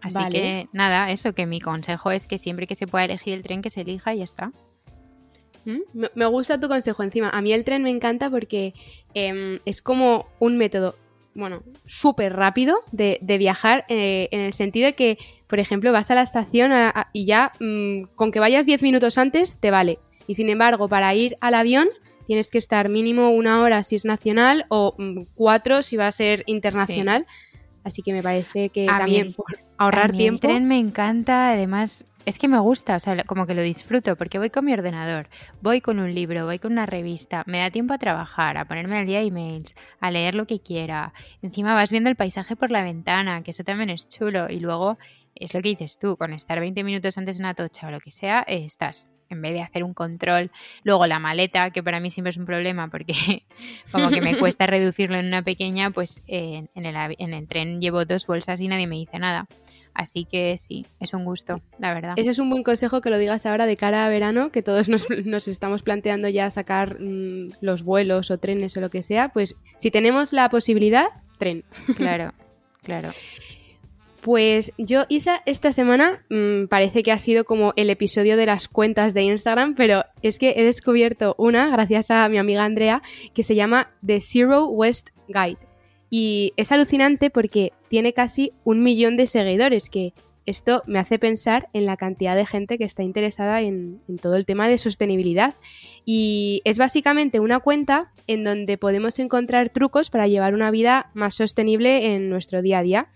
[0.02, 3.44] Así que nada, eso que mi consejo es que siempre que se pueda elegir el
[3.44, 4.52] tren que se elija y ya está.
[5.66, 6.06] ¿Mm?
[6.16, 7.30] Me gusta tu consejo encima.
[7.30, 8.74] A mí el tren me encanta porque
[9.14, 10.96] em, es como un método
[11.34, 16.16] bueno, súper rápido de, viajar eh, en el sentido de que, por ejemplo, vas a
[16.16, 16.72] la estación
[17.14, 20.00] y ya mm, con que vayas 10 minutos antes te vale.
[20.28, 21.90] Y sin embargo, para ir al avión
[22.28, 26.12] tienes que estar mínimo una hora si es nacional o mm, cuatro si va a
[26.12, 27.26] ser internacional.
[27.84, 30.48] Así que me parece que también por ahorrar tiempo.
[30.48, 34.16] El tren me encanta, además es que me gusta, o sea, como que lo disfruto,
[34.16, 35.30] porque voy con mi ordenador,
[35.62, 39.00] voy con un libro, voy con una revista, me da tiempo a trabajar, a ponerme
[39.00, 41.14] al día emails, a leer lo que quiera.
[41.42, 44.46] Encima vas viendo el paisaje por la ventana, que eso también es chulo.
[44.48, 45.00] Y luego
[45.34, 48.00] es lo que dices tú, con estar 20 minutos antes de una tocha o lo
[48.00, 49.10] que sea, eh, estás.
[49.30, 50.52] En vez de hacer un control,
[50.84, 53.44] luego la maleta, que para mí siempre es un problema porque
[53.92, 58.06] como que me cuesta reducirlo en una pequeña, pues en, el, en el tren llevo
[58.06, 59.48] dos bolsas y nadie me dice nada.
[59.94, 62.14] Así que sí, es un gusto, la verdad.
[62.16, 64.88] Ese es un buen consejo que lo digas ahora de cara a verano, que todos
[64.88, 65.08] nos,
[65.48, 69.30] estamos planteando ya sacar mm, los vuelos o trenes o lo que sea.
[69.30, 71.64] Pues si tenemos la posibilidad, tren.
[71.96, 72.34] Claro,
[72.84, 73.10] claro.
[74.22, 78.68] Pues yo, Isa, esta semana mm, parece que ha sido como el episodio de las
[78.68, 83.02] cuentas de Instagram, pero es que he descubierto una, gracias a mi amiga Andrea,
[83.34, 85.69] que se llama The Zero West Guide.
[86.10, 90.14] Y es alucinante porque tiene casi un millón de seguidores, que
[90.50, 94.48] esto me hace pensar en la cantidad de gente que está interesada en, todo el
[94.48, 95.54] tema de sostenibilidad.
[96.06, 101.36] Y es básicamente una cuenta en donde podemos encontrar trucos para llevar una vida más
[101.36, 103.08] sostenible en nuestro día a día.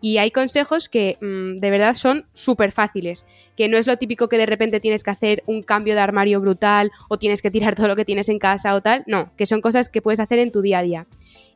[0.00, 4.28] Y hay consejos que mm, de verdad son súper fáciles, que no es lo típico
[4.28, 7.74] que de repente tienes que hacer un cambio de armario brutal o tienes que tirar
[7.74, 10.38] todo lo que tienes en casa o tal, no, que son cosas que puedes hacer
[10.38, 11.06] en tu día a día.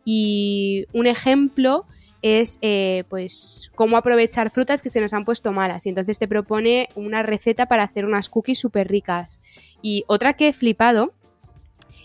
[0.04, 1.86] Y un ejemplo
[2.22, 5.86] es eh, pues cómo aprovechar frutas que se nos han puesto malas.
[5.86, 9.40] Y entonces te propone una receta para hacer unas cookies súper ricas.
[9.82, 11.12] Y otra que he flipado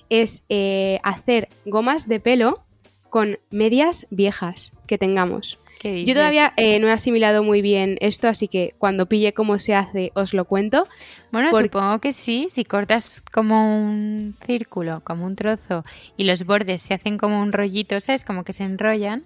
[0.10, 2.64] es eh, hacer gomas de pelo
[3.10, 5.60] con medias viejas que tengamos.
[5.84, 9.76] Yo todavía eh, no he asimilado muy bien esto, así que cuando pille cómo se
[9.76, 10.88] hace os lo cuento.
[11.32, 15.84] Bueno, supongo que sí, si cortas como un círculo, como un trozo,
[16.16, 18.24] y los bordes se hacen como un rollito, ¿sabes?
[18.24, 19.24] Como que se enrollan.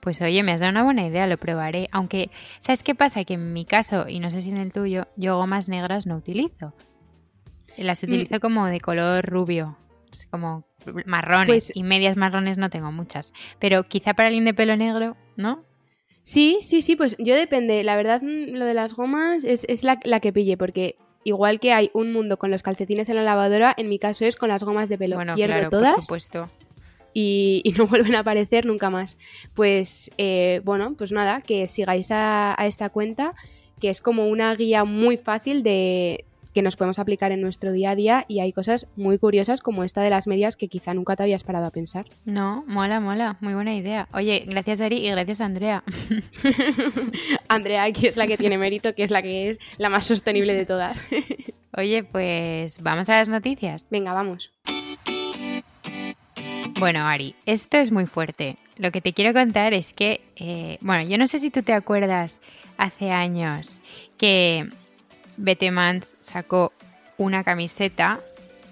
[0.00, 1.88] Pues oye, me has dado una buena idea, lo probaré.
[1.92, 3.24] Aunque, ¿sabes qué pasa?
[3.24, 6.16] Que en mi caso, y no sé si en el tuyo, yo gomas negras no
[6.16, 6.74] utilizo.
[7.76, 8.06] Las mm.
[8.06, 9.76] utilizo como de color rubio,
[10.30, 10.64] como
[11.06, 11.46] marrones.
[11.46, 13.32] Pues y medias marrones no tengo muchas.
[13.58, 15.64] Pero quizá para el de pelo negro, ¿no?
[16.22, 17.82] Sí, sí, sí, pues yo depende.
[17.84, 21.90] La verdad, mm, lo de las gomas es, la, que pille, porque igual que hay
[21.94, 24.88] un mundo con los calcetines en la lavadora, en mi caso es con las gomas
[24.88, 25.16] de pelo.
[25.16, 25.94] Bueno, Pierdo claro, todas.
[25.94, 26.50] Por supuesto.
[27.14, 29.18] Y, no vuelven a aparecer nunca más.
[29.54, 33.34] Pues eh, bueno, pues nada, que sigáis a, esta cuenta,
[33.80, 37.90] que es como una guía muy fácil de, que nos podemos aplicar en nuestro día
[37.90, 41.16] a día y hay cosas muy curiosas como esta de las medias que quizá nunca
[41.16, 42.06] te habías parado a pensar.
[42.24, 44.08] No, mola, mola, muy buena idea.
[44.12, 45.82] Oye, gracias Ari y gracias Andrea.
[47.48, 50.54] Andrea, que es la que tiene mérito, que es la que es la más sostenible
[50.54, 51.02] de todas.
[51.76, 53.86] Oye, pues vamos a las noticias.
[53.90, 54.52] Venga, vamos.
[56.78, 58.56] Bueno, Ari, esto es muy fuerte.
[58.76, 62.40] Lo que te quiero contar es que, bueno, yo no sé si tú te acuerdas
[62.76, 63.80] hace años
[64.18, 64.68] que
[65.36, 66.72] Betemans sacó
[67.16, 68.20] una camiseta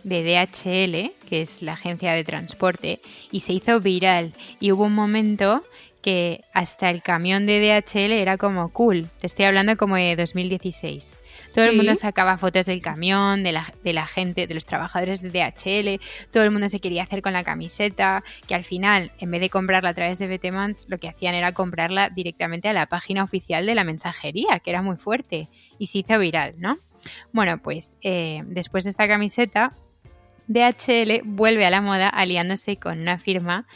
[0.03, 4.33] de DHL, que es la agencia de transporte, y se hizo viral.
[4.59, 5.63] Y hubo un momento
[6.03, 9.09] que hasta el camión de DHL era como cool.
[9.21, 11.13] Te estoy hablando como de 2016.
[11.55, 15.21] Todo el mundo sacaba fotos del camión, de la, de la, gente, de los trabajadores
[15.21, 19.31] de DHL, todo el mundo se quería hacer con la camiseta, que al final, en
[19.31, 22.87] vez de comprarla a través de Betemans, lo que hacían era comprarla directamente a la
[22.87, 25.49] página oficial de la mensajería, que era muy fuerte
[25.81, 26.79] y se hizo viral, ¿no?
[27.33, 29.73] Bueno, pues eh, después de esta camiseta,
[30.47, 33.67] DHL vuelve a la moda aliándose con una firma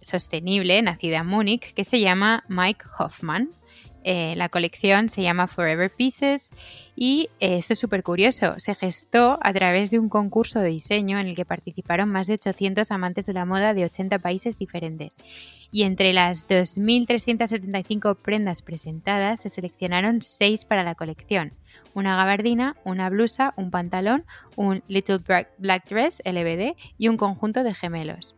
[0.00, 3.50] sostenible nacida en Múnich que se llama Mike Hoffman.
[4.02, 6.50] Eh, la colección se llama Forever Pieces
[6.96, 8.54] y eh, esto es súper curioso.
[8.58, 12.34] Se gestó a través de un concurso de diseño en el que participaron más de
[12.34, 15.16] 800 amantes de la moda de 80 países diferentes.
[15.70, 21.52] Y entre las 2.375 prendas presentadas se seleccionaron 6 para la colección.
[21.94, 24.24] Una gabardina, una blusa, un pantalón,
[24.56, 25.20] un Little
[25.58, 28.36] Black Dress LBD y un conjunto de gemelos.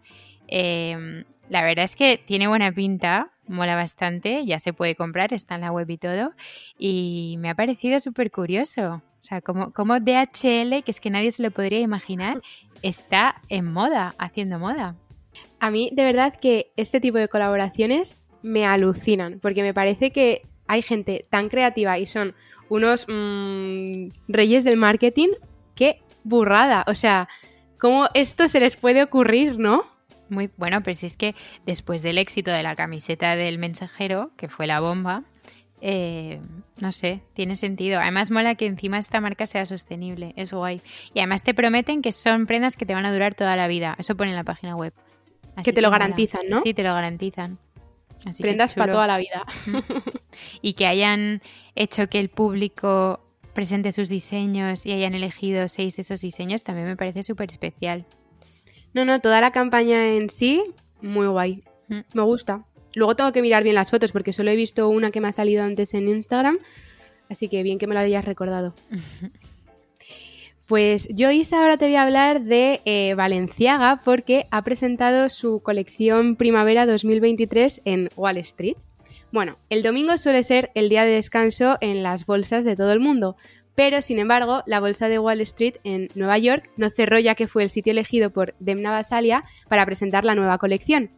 [0.49, 5.55] Em, la verdad es que tiene buena pinta, mola bastante, ya se puede comprar, está
[5.55, 6.33] en la web y todo.
[6.79, 9.03] Y me ha parecido súper curioso.
[9.23, 12.43] O sea, como, como DHL, que es que nadie se lo podría imaginar,
[12.83, 14.97] está en moda, haciendo moda.
[15.61, 20.43] A mí, de verdad, que este tipo de colaboraciones me alucinan, porque me parece que
[20.67, 22.35] hay gente tan creativa y son
[22.69, 25.29] unos mm, reyes del marketing.
[25.75, 26.85] ¡Qué burrada!
[26.89, 27.29] O sea,
[27.79, 29.85] ¿cómo esto se les puede ocurrir, no?
[30.33, 31.35] Muy bueno, pero si es que
[31.67, 35.25] después del éxito de la camiseta del mensajero, que fue la bomba,
[35.83, 36.41] eh,
[36.81, 38.01] no sé, tiene sentido.
[38.01, 40.81] Además mola que encima esta marca sea sostenible, es guay.
[41.13, 43.95] Y además te prometen que son prendas que te van a durar toda la vida.
[43.99, 44.95] Eso pone en la página web.
[45.63, 46.61] que te lo garantizan, ¿no?
[46.61, 47.59] Sí, te lo garantizan.
[48.41, 49.45] prendas para toda la vida.
[50.63, 51.43] y que hayan
[51.75, 53.21] hecho que el público
[53.53, 58.07] presente sus diseños y hayan elegido seis de esos diseños también me parece súper especial.
[58.95, 60.63] No, no, toda la campaña en sí,
[61.01, 61.65] muy guay.
[61.89, 62.01] Mm.
[62.13, 62.65] Me gusta.
[62.95, 65.33] Luego tengo que mirar bien las fotos porque solo he visto una que me ha
[65.33, 66.59] salido antes en Instagram.
[67.31, 68.75] Así que bien que me la hayas recordado.
[70.67, 75.61] Pues yo, Isa, ahora te voy a hablar de eh, Valenciaga porque ha presentado su
[75.61, 78.77] colección Primavera 2023 en Wall Street.
[79.33, 83.01] Bueno, el domingo suele ser el día de descanso en las bolsas de todo el
[83.01, 83.37] mundo,
[83.75, 87.49] pero, sin embargo, la bolsa de Wall Street en Nueva York no cerró ya que
[87.49, 91.11] fue el sitio elegido por Demna Basalia para presentar la nueva colección.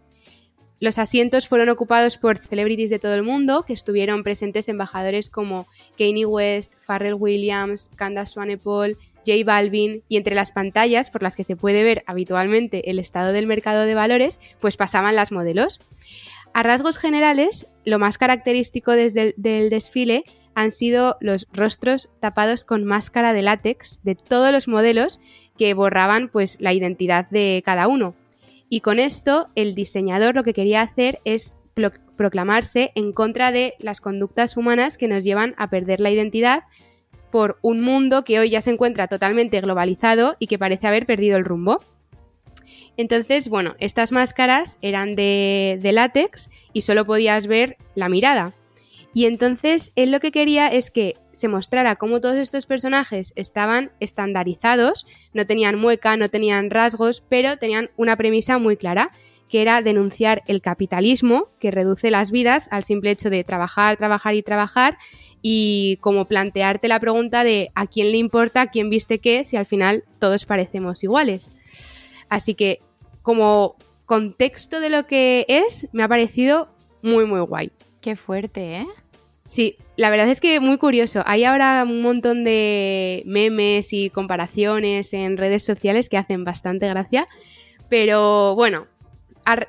[0.80, 5.66] Los asientos fueron ocupados por celebrities de todo el mundo, que estuvieron presentes embajadores como
[5.96, 11.44] Kanye West, Pharrell Williams, Candace Swanepoel, J Balvin, y entre las pantallas por las que
[11.44, 15.80] se puede ver habitualmente el estado del mercado de valores, pues pasaban las modelos.
[16.52, 22.84] A rasgos generales, lo más característico desde del desfile han sido los rostros tapados con
[22.84, 25.20] máscara de látex de todos los modelos
[25.58, 28.14] que borraban pues la identidad de cada uno.
[28.68, 31.56] Y con esto el diseñador lo que quería hacer es
[32.16, 36.64] proclamarse en contra de las conductas humanas que nos llevan a perder la identidad
[37.30, 41.36] por un mundo que hoy ya se encuentra totalmente globalizado y que parece haber perdido
[41.36, 41.82] el rumbo.
[42.96, 48.54] Entonces, bueno, estas máscaras eran de, de látex y solo podías ver la mirada.
[49.14, 53.92] Y entonces él lo que quería es que se mostrara cómo todos estos personajes estaban
[54.00, 59.12] estandarizados, no tenían mueca, no tenían rasgos, pero tenían una premisa muy clara,
[59.48, 64.34] que era denunciar el capitalismo que reduce las vidas al simple hecho de trabajar, trabajar
[64.34, 64.98] y trabajar
[65.42, 69.66] y como plantearte la pregunta de a quién le importa, quién viste qué, si al
[69.66, 71.52] final todos parecemos iguales.
[72.28, 72.80] Así que
[73.22, 76.68] como contexto de lo que es, me ha parecido
[77.02, 77.70] muy, muy guay.
[78.00, 78.86] Qué fuerte, ¿eh?
[79.46, 81.22] Sí, la verdad es que muy curioso.
[81.26, 87.28] Hay ahora un montón de memes y comparaciones en redes sociales que hacen bastante gracia.
[87.90, 88.86] Pero bueno,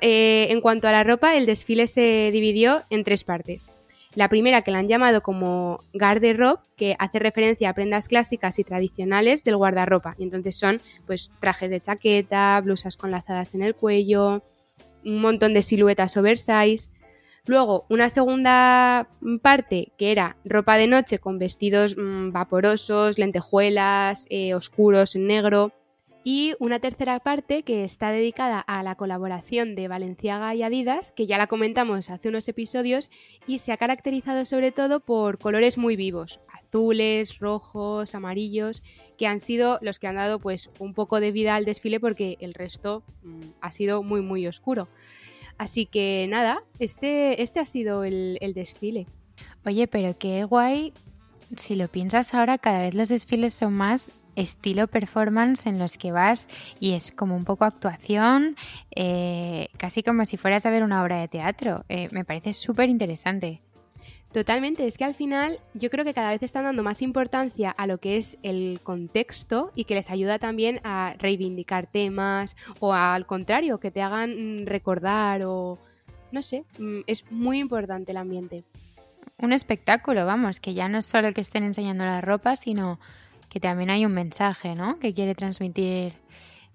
[0.00, 3.68] eh, en cuanto a la ropa, el desfile se dividió en tres partes.
[4.14, 8.64] La primera, que la han llamado como garde-robe, que hace referencia a prendas clásicas y
[8.64, 10.16] tradicionales del guardarropa.
[10.18, 14.42] Y entonces son pues trajes de chaqueta, blusas con lazadas en el cuello,
[15.04, 16.88] un montón de siluetas oversize.
[17.46, 19.08] Luego, una segunda
[19.40, 25.72] parte que era ropa de noche con vestidos mm, vaporosos, lentejuelas, eh, oscuros en negro.
[26.24, 31.28] Y una tercera parte que está dedicada a la colaboración de Valenciaga y Adidas, que
[31.28, 33.10] ya la comentamos hace unos episodios
[33.46, 38.82] y se ha caracterizado sobre todo por colores muy vivos, azules, rojos, amarillos,
[39.16, 42.38] que han sido los que han dado pues un poco de vida al desfile porque
[42.40, 44.88] el resto mm, ha sido muy muy oscuro.
[45.58, 49.06] Así que nada, este, este ha sido el, desfile.
[49.64, 50.92] Oye, pero qué guay.
[51.56, 56.12] Si lo piensas ahora, cada vez los desfiles son más estilo performance en los que
[56.12, 56.46] vas
[56.78, 58.56] y es como un poco actuación,
[58.94, 61.84] eh, casi como si fueras a ver una obra de teatro.
[61.88, 63.62] Eh, me parece súper interesante.
[64.32, 67.86] Totalmente, es que al final yo creo que cada vez están dando más importancia a
[67.86, 73.26] lo que es el contexto y que les ayuda también a reivindicar temas o al
[73.26, 75.78] contrario, que te hagan mm, recordar o
[76.32, 78.64] no sé, mm, es muy importante el ambiente.
[79.38, 82.98] Un espectáculo, vamos, que ya no es solo que estén enseñando la ropa, sino
[83.48, 84.98] que también hay un mensaje, ¿no?
[84.98, 86.14] Que quiere transmitir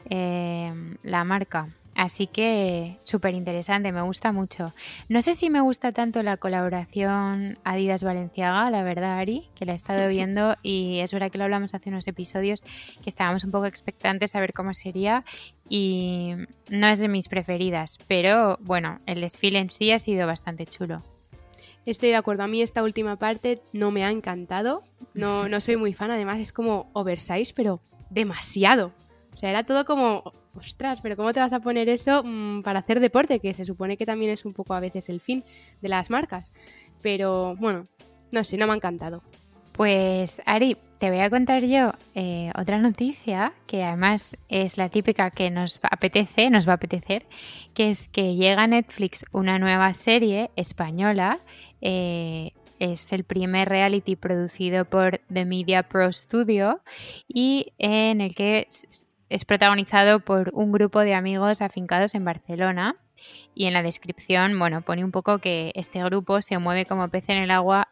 [0.09, 0.73] eh,
[1.03, 1.69] la marca.
[1.95, 4.73] Así que súper interesante, me gusta mucho.
[5.09, 9.73] No sé si me gusta tanto la colaboración Adidas Valenciaga, la verdad, Ari, que la
[9.73, 12.63] he estado viendo y es verdad que lo hablamos hace unos episodios
[13.03, 15.25] que estábamos un poco expectantes a ver cómo sería
[15.67, 16.33] y
[16.69, 21.03] no es de mis preferidas, pero bueno, el desfile en sí ha sido bastante chulo.
[21.85, 24.83] Estoy de acuerdo, a mí esta última parte no me ha encantado,
[25.13, 28.91] no, no soy muy fan, además es como oversize, pero demasiado.
[29.33, 32.79] O sea, era todo como, ostras, pero ¿cómo te vas a poner eso mm, para
[32.79, 33.39] hacer deporte?
[33.39, 35.43] Que se supone que también es un poco a veces el fin
[35.81, 36.51] de las marcas.
[37.01, 37.87] Pero bueno,
[38.31, 39.23] no sé, no me ha encantado.
[39.73, 45.31] Pues Ari, te voy a contar yo eh, otra noticia que además es la típica
[45.31, 47.25] que nos apetece, nos va a apetecer,
[47.73, 51.39] que es que llega a Netflix una nueva serie española.
[51.81, 56.81] Eh, es el primer reality producido por The Media Pro Studio
[57.27, 58.67] y en el que
[59.31, 62.97] es protagonizado por un grupo de amigos afincados en Barcelona
[63.55, 67.23] y en la descripción, bueno, pone un poco que este grupo se mueve como pez
[67.29, 67.87] en el agua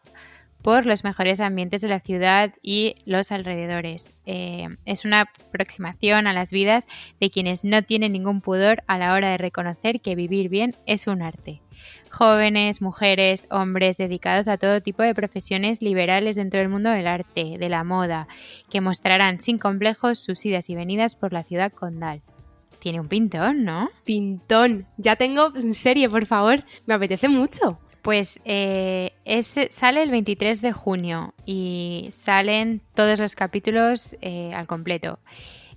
[0.62, 4.14] por los mejores ambientes de la ciudad y los alrededores.
[4.26, 6.88] Eh, es una aproximación a las vidas
[7.22, 11.08] de quienes no tienen ningún pudor a la hora de reconocer que vivir bien es
[11.08, 11.62] un arte
[12.10, 17.58] jóvenes, mujeres, hombres dedicados a todo tipo de profesiones liberales dentro del mundo del arte,
[17.58, 18.28] de la moda,
[18.70, 22.22] que mostrarán sin complejos sus idas y venidas por la ciudad condal.
[22.80, 23.90] Tiene un pintón, ¿no?
[24.06, 24.86] Pintón.
[24.98, 26.64] Ya tengo en serie, por favor.
[26.86, 27.80] Me apetece mucho.
[28.02, 29.12] Pues eh,
[29.70, 35.20] sale el 23 de junio y salen todos los capítulos eh, al completo.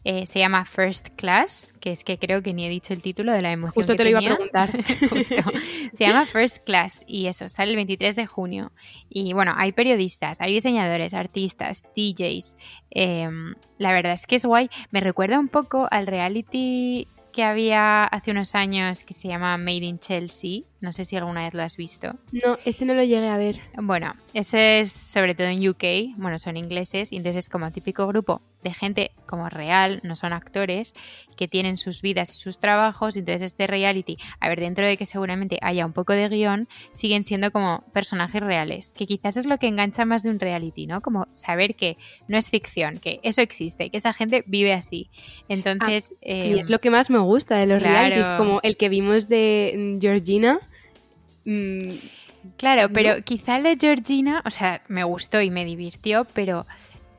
[0.04, 3.32] Eh, se llama First Class, que es que creo que ni he dicho el título
[3.32, 3.74] de la emoción.
[3.74, 4.72] Justo te lo iba a preguntar.
[5.22, 8.72] Se llama First Class y eso, sale el 23 de junio.
[9.08, 12.56] Y bueno, hay periodistas, hay diseñadores, artistas, DJs.
[12.90, 14.70] Em, la verdad es que es guay.
[14.90, 19.84] Me recuerda un poco al reality que había hace unos años que se llama Made
[19.84, 20.62] in Chelsea.
[20.82, 22.16] No sé si alguna vez lo has visto.
[22.32, 23.60] No, ese no lo llegué a ver.
[23.80, 26.16] Bueno, ese es sobre todo en UK.
[26.16, 30.32] Bueno, son ingleses y entonces es como típico grupo de gente como real, no son
[30.32, 30.94] actores,
[31.36, 33.16] que tienen sus vidas y sus trabajos.
[33.16, 37.22] Entonces este reality, a ver, dentro de que seguramente haya un poco de guion, siguen
[37.22, 41.00] siendo como personajes reales, que quizás es lo que engancha más de un reality, ¿no?
[41.00, 45.10] Como saber que no es ficción, que eso existe, que esa gente vive así.
[45.48, 46.14] Entonces...
[46.22, 49.28] Ah, y es lo que más me gusta de los realities, como el que vimos
[49.28, 50.58] de Georgina.
[51.44, 51.88] Mm,
[52.56, 56.66] claro, pero quizá el de Georgina, o sea, me gustó y me divirtió, pero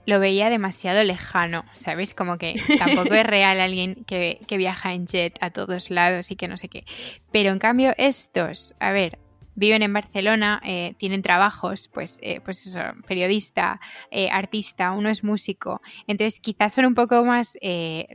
[0.06, 2.14] lo veía demasiado lejano, ¿sabes?
[2.14, 6.48] Como que tampoco es real alguien que, viaja en jet a todos lados y que
[6.48, 6.86] no sé qué.
[7.32, 9.18] Pero en cambio estos, a ver,
[9.56, 13.80] viven en Barcelona, eh, tienen trabajos, pues, eh, pues eso, periodista,
[14.12, 17.58] eh, artista, uno es músico, entonces quizás son un poco más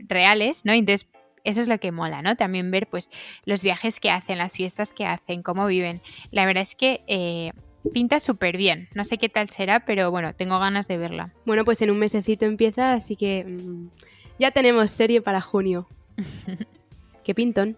[0.07, 0.73] reales, ¿no?
[0.73, 1.07] Entonces
[1.43, 2.35] eso es lo que mola, ¿no?
[2.35, 3.09] También ver pues
[3.45, 6.01] los viajes que hacen, las fiestas que hacen, cómo viven.
[6.31, 7.53] La verdad es que
[7.93, 8.89] pinta súper bien.
[8.93, 11.33] No sé qué tal será, pero bueno, tengo ganas de verla.
[11.45, 13.89] Bueno, pues en un mesecito empieza, así que mm,
[14.37, 15.87] ya tenemos serie para junio.
[17.23, 17.77] qué pintón.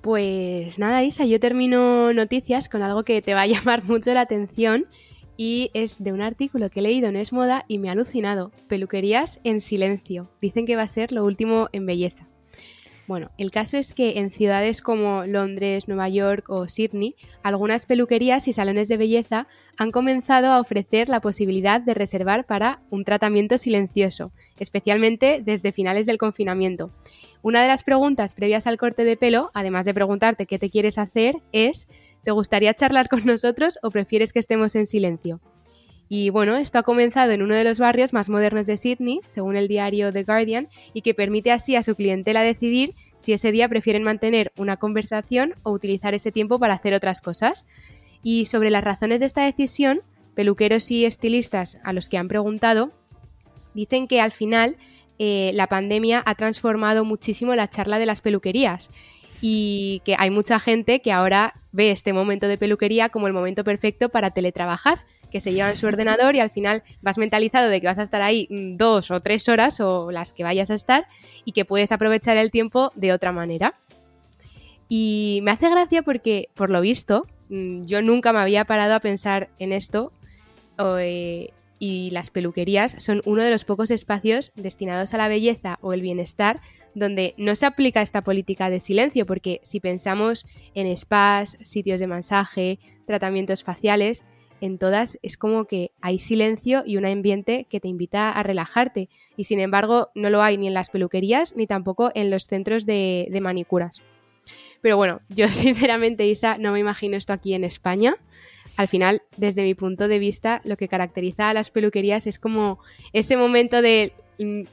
[0.00, 4.22] Pues nada, Isa, yo termino noticias con algo que te va a llamar mucho la
[4.22, 4.86] atención
[5.36, 8.52] y es de un artículo que he leído en Es Moda y me ha alucinado.
[8.68, 10.30] Peluquerías en silencio.
[10.40, 12.28] Dicen que va a ser lo último en belleza.
[13.06, 18.48] Bueno, el caso es que en ciudades como Londres, Nueva York o Sydney, algunas peluquerías
[18.48, 19.46] y salones de belleza
[19.76, 26.06] han comenzado a ofrecer la posibilidad de reservar para un tratamiento silencioso, especialmente desde finales
[26.06, 26.90] del confinamiento.
[27.42, 30.96] Una de las preguntas previas al corte de pelo, además de preguntarte qué te quieres
[30.96, 31.88] hacer, es
[32.22, 35.40] ¿te gustaría charlar con nosotros o prefieres que estemos en silencio?
[36.16, 39.56] Y bueno, esto ha comenzado en uno de los barrios más modernos de Sydney, según
[39.56, 43.68] el diario The Guardian, y que permite así a su clientela decidir si ese día
[43.68, 47.66] prefieren mantener una conversación o utilizar ese tiempo para hacer otras cosas.
[48.22, 50.02] Y sobre las razones de esta decisión,
[50.36, 52.92] peluqueros y estilistas a los que han preguntado
[53.74, 54.76] dicen que al final
[55.18, 58.88] eh, la pandemia ha transformado muchísimo la charla de las peluquerías
[59.40, 63.64] y que hay mucha gente que ahora ve este momento de peluquería como el momento
[63.64, 65.00] perfecto para teletrabajar
[65.34, 68.02] que se lleva en su ordenador y al final vas mentalizado de que vas a
[68.02, 71.08] estar ahí mm, dos o tres horas o las que vayas a estar
[71.44, 73.74] y que puedes aprovechar el tiempo de otra manera.
[74.88, 79.00] Y me hace gracia porque, por lo visto, mm, yo nunca me había parado a
[79.00, 80.12] pensar en esto
[80.78, 81.48] eh,
[81.80, 86.00] y las peluquerías son uno de los pocos espacios destinados a la belleza o el
[86.00, 86.60] bienestar
[86.94, 92.06] donde no se aplica esta política de silencio, porque si pensamos en spas, sitios de
[92.06, 94.22] masaje, tratamientos faciales,
[94.60, 99.08] en todas es como que hay silencio y un ambiente que te invita a relajarte.
[99.36, 102.86] Y sin embargo, no lo hay ni en las peluquerías ni tampoco en los centros
[102.86, 104.02] de, manicuras.
[104.80, 108.16] Pero bueno, yo sinceramente, Isa, no me imagino esto aquí en España.
[108.76, 112.80] Al final, desde mi punto de vista, lo que caracteriza a las peluquerías es como
[113.12, 114.12] ese momento de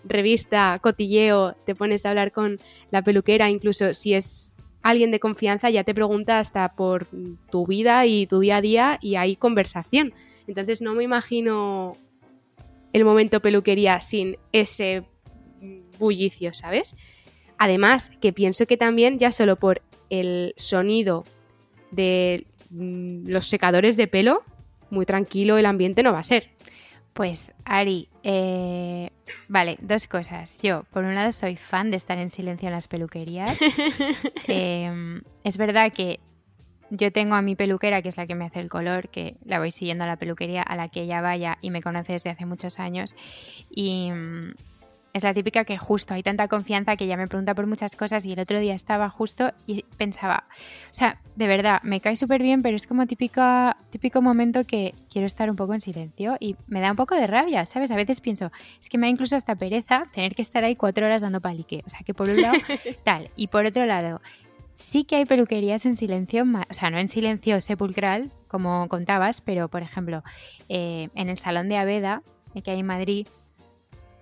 [0.03, 2.59] revista, cotilleo, te pones a hablar con
[2.89, 4.50] la peluquera, incluso si es
[4.83, 7.07] alguien de confianza ya te pregunta hasta por
[7.49, 10.13] tu vida y tu día a día y hay conversación.
[10.47, 11.97] Entonces no me imagino
[12.93, 15.03] el momento peluquería sin ese
[15.97, 16.95] bullicio, ¿sabes?
[17.57, 21.23] Además, que pienso que también ya solo por el sonido
[21.91, 24.43] de mm, los secadores de pelo,
[24.89, 26.49] muy tranquilo el ambiente no va a ser.
[27.13, 29.09] Pues Ari, eh,
[29.47, 30.61] vale, dos cosas.
[30.61, 33.57] Yo, por un lado, soy fan de estar en silencio en las peluquerías.
[34.47, 36.19] Em, es verdad que
[36.89, 39.59] yo tengo a mi peluquera, que es la que me hace el color, que la
[39.59, 42.45] voy siguiendo a la peluquería a la que ella vaya y me conoce desde hace
[42.45, 43.15] muchos años.
[43.69, 44.11] Y,
[45.13, 48.25] es la típica que justo hay tanta confianza que ya me pregunta por muchas cosas
[48.25, 50.45] y el otro día estaba justo y pensaba,
[50.91, 54.93] o sea, de verdad, me cae súper bien, pero es como típica, típico momento que
[55.09, 57.91] quiero estar un poco en silencio y me da un poco de rabia, ¿sabes?
[57.91, 61.05] A veces pienso, es que me da incluso hasta pereza tener que estar ahí cuatro
[61.05, 61.83] horas dando palique.
[61.85, 62.57] O sea, que por un lado,
[63.03, 63.29] tal.
[63.35, 64.21] Y por otro lado,
[64.73, 69.69] sí que hay peluquerías en silencio, o sea, no en silencio sepulcral, como contabas, pero
[69.69, 70.23] por ejemplo,
[70.69, 72.23] eh, en el Salón de Aveda,
[72.63, 73.27] que hay en Madrid,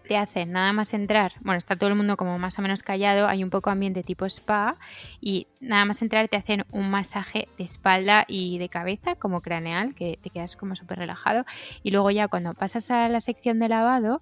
[0.10, 3.28] te hacen nada más entrar, bueno, está todo el mundo como más o menos callado,
[3.28, 4.76] hay un poco ambiente tipo spa
[5.22, 9.94] y nada más entrar te hacen un masaje de espalda y de cabeza como craneal,
[9.94, 11.46] que te quedas como súper relajado.
[11.84, 14.20] Y luego ya cuando pasas a la sección de lavado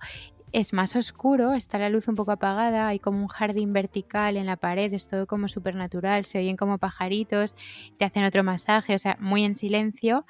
[0.52, 4.46] es más oscuro, está la luz un poco apagada, hay como un jardín vertical en
[4.46, 7.56] la pared, es todo como súper natural, se oyen como pajaritos,
[7.98, 10.26] te hacen otro masaje, o sea, muy en silencio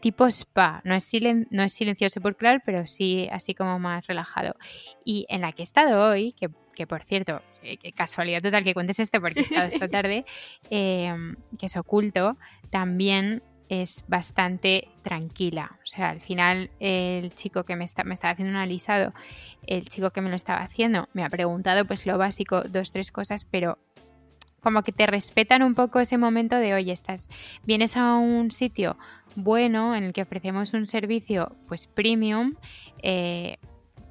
[0.00, 4.54] tipo spa, no es, silen no es silencioso sepulcral, pero sí así como más relajado.
[5.04, 9.00] Y en la que he estado hoy, que, por cierto, eh, casualidad total que cuentes
[9.00, 10.24] esto porque he estado esta tarde,
[10.70, 12.36] em, que es oculto,
[12.70, 15.78] también es bastante tranquila.
[15.82, 19.12] O sea, al final el chico que me, está, me estaba haciendo un alisado,
[19.66, 23.10] el chico que me lo estaba haciendo, me ha preguntado pues lo básico, dos, tres
[23.10, 23.78] cosas, pero
[24.60, 27.28] como que te respetan un poco ese momento de, oye, estás,
[27.64, 28.96] vienes a un sitio
[29.36, 32.54] bueno en el que ofrecemos un servicio pues premium,
[33.02, 33.58] eh,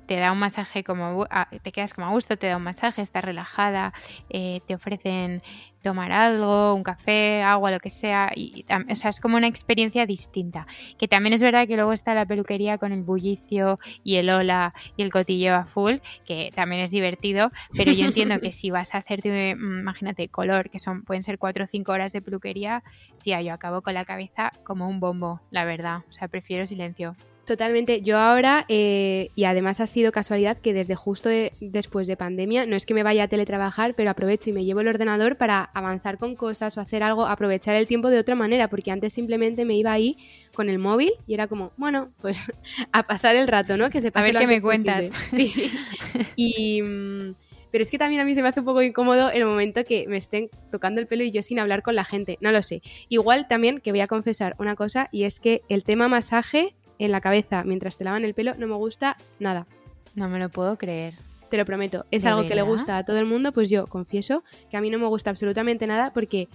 [0.05, 1.27] te da un masaje como,
[1.63, 3.93] te quedas como a gusto, te da un masaje, estás relajada,
[4.29, 5.41] eh, te ofrecen
[5.85, 10.07] tomar algo, un café, agua, lo que sea, y, o sea, es como una experiencia
[10.07, 10.65] distinta.
[10.97, 14.73] Que también es verdad que luego está la peluquería con el bullicio y el hola
[14.97, 18.95] y el cotillo a full, que también es divertido, pero yo entiendo que si vas
[18.95, 22.83] a hacerte, mm, imagínate, color, que son pueden ser cuatro o cinco horas de peluquería,
[23.21, 27.15] tía, yo acabo con la cabeza como un bombo, la verdad, o sea, prefiero silencio.
[27.45, 28.01] Totalmente.
[28.01, 31.29] Yo ahora, eh, y además ha sido casualidad que desde justo
[31.61, 34.81] después de pandemia, no es que me vaya a teletrabajar, pero aprovecho y me llevo
[34.81, 38.67] el ordenador para avanzar con cosas o hacer algo, aprovechar el tiempo de otra manera,
[38.67, 40.17] porque antes simplemente me iba ahí
[40.55, 42.39] con el móvil y era como, bueno, pues
[42.91, 43.91] a pasar el rato, ¿no?
[43.91, 45.09] Que se pase A ver qué me cuentas.
[45.35, 45.71] Sí.
[46.35, 46.81] y...
[46.81, 47.35] Mm,
[47.71, 50.07] pero es que también a mí se me hace un poco incómodo el momento que
[50.07, 52.37] me estén tocando el pelo y yo sin hablar con la gente.
[52.39, 52.81] No lo sé.
[53.09, 57.11] Igual también que voy a confesar una cosa y es que el tema masaje en
[57.11, 59.67] la cabeza mientras te lavan el pelo no me gusta nada.
[60.13, 61.15] No me lo puedo creer.
[61.49, 62.05] Te lo prometo.
[62.11, 64.89] Es algo que le gusta a todo el mundo, pues yo confieso que a mí
[64.89, 66.47] no me gusta absolutamente nada porque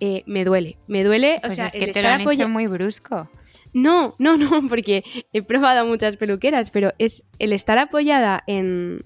[0.00, 0.76] eh, me duele.
[0.86, 3.28] Me duele, o pues sea, es que te lo han hecho muy brusco.
[3.72, 9.02] No, no, no, porque he probado muchas peluqueras, pero es el estar apoyada en,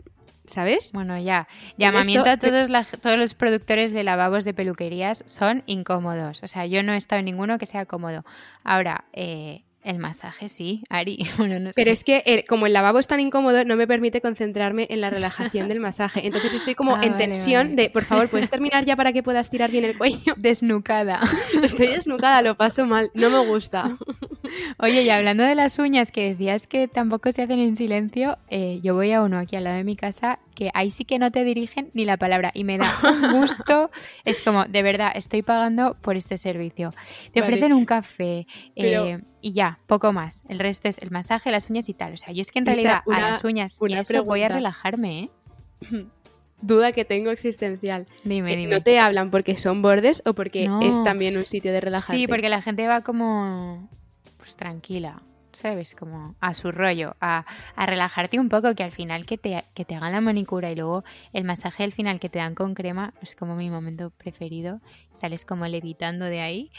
[0.47, 0.93] ¿sabes?
[0.93, 1.49] Bueno, ya.
[1.77, 6.43] Llamamiento a todos, todos los productores de lavabos de peluquerías son incómodos.
[6.43, 8.25] O sea, yo no he estado en ninguno que sea cómodo.
[8.65, 11.19] Ahora, eh, el masaje sí, Ari.
[11.75, 15.11] Pero es que como el lavabo es tan incómodo, no me permite concentrarme en la
[15.11, 16.27] relajación del masaje.
[16.27, 19.51] Entonces estoy como ah, en tensión de, por favor, ¿puedes terminar ya para que puedas
[19.51, 20.35] tirar bien el cuello?
[20.37, 21.21] Desnucada.
[21.63, 23.11] Estoy desnucada, lo paso mal.
[23.15, 23.97] No me gusta.
[24.79, 28.81] Oye, y hablando de las uñas que decías que tampoco se hacen en silencio, eh,
[28.83, 31.33] yo voy a uno aquí al lado de mi casa que ahí sí que no
[31.33, 33.91] te dirigen ni la palabra y me da un gusto.
[34.27, 36.93] es como, de verdad, estoy pagando por este servicio.
[37.33, 38.47] Te ofrecen un café
[38.77, 40.43] eh, y ya, poco más.
[40.51, 42.13] El resto es el masaje, las uñas y tal.
[42.13, 45.21] O sea, yo es que en realidad a las uñas y eso voy a relajarme,
[45.21, 45.31] ¿eh?
[46.61, 48.07] duda que tengo existencial.
[48.25, 48.75] Dime, eh, dime.
[48.75, 52.21] ¿No te hablan porque son bordes o porque es también un sitio de relajarte?
[52.21, 53.89] Sí, porque la gente va como
[54.37, 55.23] pues tranquila.
[55.61, 55.95] ¿Sabes?
[55.95, 57.45] Como a su rollo, a,
[57.77, 61.05] relajarte un poco, que al final que te, que te hagan la manicura y luego
[61.33, 64.81] el masaje al final que te dan con crema es como mi momento preferido.
[65.13, 66.71] Sales como levitando de ahí.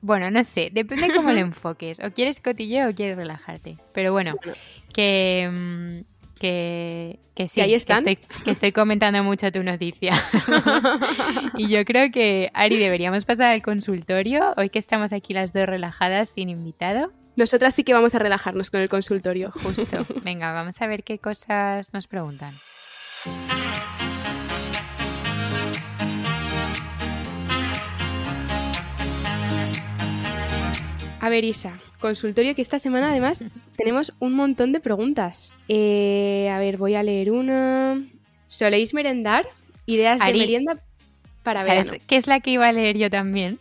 [0.00, 2.00] bueno, no sé, depende cómo lo enfoques.
[2.00, 3.78] O quieres cotilleo o quieres relajarte.
[3.92, 4.36] Pero bueno,
[4.92, 8.04] que, mm, que, que sí, ahí están.
[8.04, 10.14] Que, estoy, que estoy comentando mucho tu noticia.
[11.58, 14.54] y yo creo que, Ari, deberíamos pasar al consultorio.
[14.56, 17.12] Hoy que estamos aquí las dos relajadas sin invitado.
[17.36, 19.50] Nosotras sí que vamos a relajarnos con el consultorio.
[19.50, 20.06] Justo.
[20.24, 22.52] Venga, vamos a ver qué cosas nos preguntan.
[31.20, 33.42] A ver, Isa, consultorio que esta semana además
[33.76, 35.50] tenemos un montón de preguntas.
[35.68, 38.00] Eh, a ver, voy a leer una.
[38.46, 39.48] ¿Soléis merendar?
[39.86, 40.80] Ideas de merienda
[41.44, 42.04] para ¿Sabes verano.
[42.08, 43.60] qué es la que iba a leer yo también?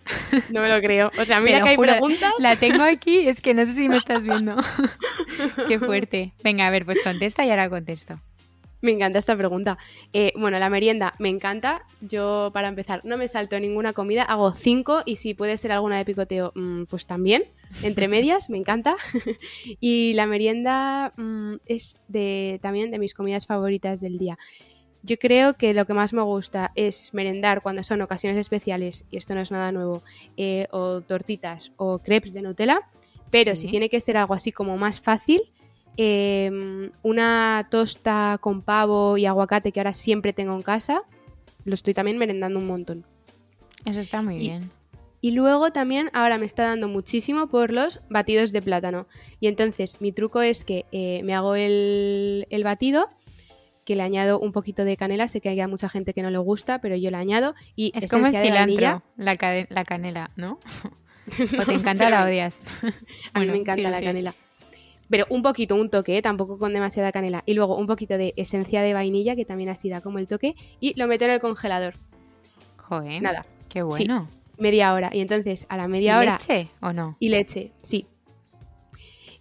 [0.49, 1.11] No me lo creo.
[1.19, 2.31] O sea, mira que hay juro, preguntas.
[2.39, 4.55] La tengo aquí, es que no sé si me estás viendo.
[5.67, 6.33] Qué fuerte.
[6.43, 8.19] Venga, a ver, pues contesta y ahora contesto.
[8.81, 9.77] Me encanta esta pregunta.
[10.11, 11.83] Eh, bueno, la merienda me encanta.
[12.01, 15.97] Yo, para empezar, no me salto ninguna comida, hago cinco y si puede ser alguna
[15.97, 17.43] de picoteo, mm, pues también.
[17.81, 18.97] Entre medias, me encanta.
[19.79, 24.37] y la merienda mm, es de, también de mis comidas favoritas del día.
[25.05, 29.17] Yo creo que lo que más me gusta es merendar cuando son ocasiones especiales, y
[29.17, 30.01] esto no es nada nuevo,
[30.37, 32.81] eh, o tortitas o crepes de Nutella,
[33.29, 33.63] pero Sí.
[33.63, 35.41] si tiene que ser algo así como más fácil,
[35.97, 41.03] eh, una tosta con pavo y aguacate que ahora siempre tengo en casa,
[41.65, 43.05] lo estoy también merendando un montón.
[43.85, 44.71] Eso está muy Y- bien.
[45.21, 49.07] Y luego también ahora me está dando muchísimo por los batidos de plátano.
[49.39, 53.09] Y entonces mi truco es que eh, me hago el, el batido,
[53.85, 55.27] que le añado un poquito de canela.
[55.27, 57.55] Sé que hay mucha gente que no le gusta, pero yo le añado.
[57.75, 59.35] Y Es como el cilantro, la,
[59.85, 60.59] canela, ¿no?
[61.59, 62.61] O te encanta la odias.
[62.81, 62.93] A mí
[63.33, 64.03] Bueno, me encanta sí, la sí.
[64.05, 64.35] canela.
[65.09, 66.21] Pero un poquito, un toque, ¿eh?
[66.21, 67.43] tampoco con demasiada canela.
[67.45, 70.55] Y luego un poquito de esencia de vainilla, que también así da como el toque.
[70.79, 71.95] Y lo meto en el congelador.
[72.77, 74.27] Joder, Nada, qué bueno.
[74.57, 75.09] media hora.
[75.13, 76.33] Y entonces a la ¿Y media hora...
[76.33, 77.15] leche o no?
[77.19, 78.07] Y leche, sí.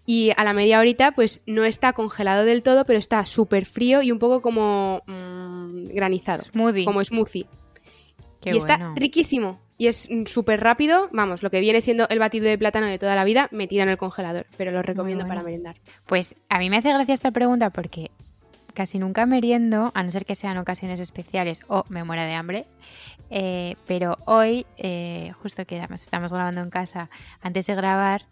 [0.05, 4.03] Y a la media horita, pues no está congelado del todo, pero está súper frío
[4.03, 6.85] y un poco como mm, granizado, Smoothie.
[6.85, 7.47] como smoothie.
[8.41, 9.61] Qué y está riquísimo.
[9.79, 12.99] Y es mm, súper rápido, vamos, lo que viene siendo el batido de plátano de
[12.99, 15.35] toda la vida metido en el congelador, pero lo recomiendo bueno.
[15.35, 15.77] para merendar.
[16.07, 18.11] Pues a mí me hace gracia esta pregunta porque
[18.75, 22.67] casi nunca meriendo, a no ser que sean ocasiones especiales o me muera de hambre.
[23.31, 27.09] Eh, pero hoy, eh, justo que además estamos grabando en casa,
[27.41, 28.23] antes de grabar,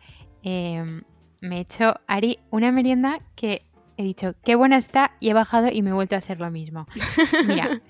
[0.42, 1.02] eh,
[1.40, 3.62] me he hecho, Ari, una merienda que
[3.96, 6.50] he dicho, qué buena está, y he bajado y me he vuelto a hacer lo
[6.50, 6.86] mismo.
[7.46, 7.80] Mira,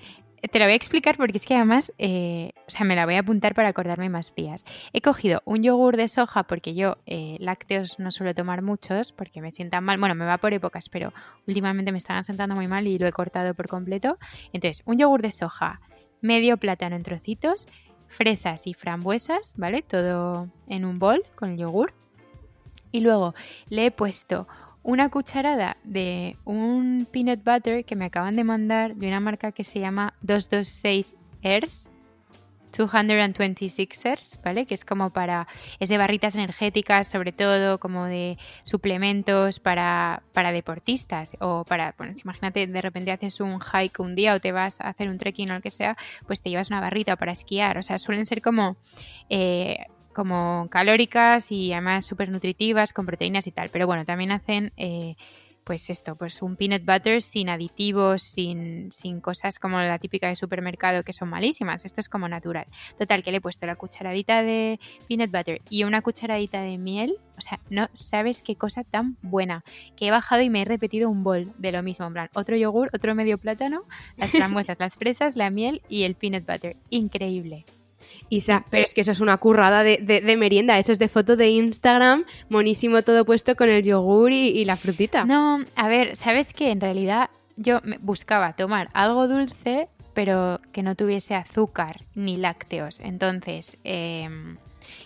[0.49, 3.15] te lo voy a explicar porque es que además, eh, o sea, me la voy
[3.15, 4.65] a apuntar para acordarme más días.
[4.93, 9.41] He cogido un yogur de soja porque yo eh, lácteos no suelo tomar muchos porque
[9.41, 9.99] me sientan mal.
[9.99, 11.13] Bueno, me va por épocas, pero
[11.47, 14.19] últimamente me están sentando muy mal y lo he cortado por completo.
[14.53, 15.81] Entonces, un yogur de soja,
[16.23, 17.69] medio plátano en trocitos,
[18.09, 19.83] fresas y frambuesas, ¿vale?
[19.83, 22.00] Todo en un bol con el yogur.
[22.93, 23.35] Y luego
[23.69, 24.47] le he puesto
[24.83, 29.65] una cucharada de un peanut butter que me acaban de mandar de una marca que
[29.65, 31.91] se llama 226 ERS.
[32.77, 34.65] 226 ERS, ¿vale?
[34.65, 35.49] Que es como para,
[35.81, 42.15] es de barritas energéticas, sobre todo, como de suplementos para, para deportistas o para, bueno,
[42.23, 45.51] imagínate, de repente haces un hike un día o te vas a hacer un trekking
[45.51, 45.97] o lo que sea,
[46.29, 48.77] pues te llevas una barrita para esquiar, o sea, suelen ser como
[49.29, 53.71] eh, como calóricas y además súper nutritivas con proteínas y tal.
[53.71, 55.17] Pero bueno, también hacen eh,
[55.65, 60.35] pues esto, pues un peanut butter sin aditivos, sin, sin cosas como la típica de
[60.35, 61.85] supermercado que son malísimas.
[61.85, 62.67] Esto es como natural.
[62.99, 67.17] Total, que le he puesto la cucharadita de peanut butter y una cucharadita de miel.
[67.39, 69.63] O sea, no sabes qué cosa tan buena.
[69.97, 72.07] Que he bajado y me he repetido un bol de lo mismo.
[72.07, 73.85] En plan, otro yogur, otro medio plátano,
[74.17, 76.77] las frambuesas, las fresas, la miel y el peanut butter.
[76.91, 77.65] Increíble.
[78.29, 81.49] Isa, pero es que eso es una currada de, merienda, eso es de foto de
[81.51, 85.25] Instagram, monísimo todo puesto con el yogur y, y la frutita.
[85.25, 86.71] No, a ver, ¿sabes qué?
[86.71, 93.01] En realidad yo buscaba tomar algo dulce, pero que no tuviese azúcar ni lácteos.
[93.01, 94.57] Entonces, em,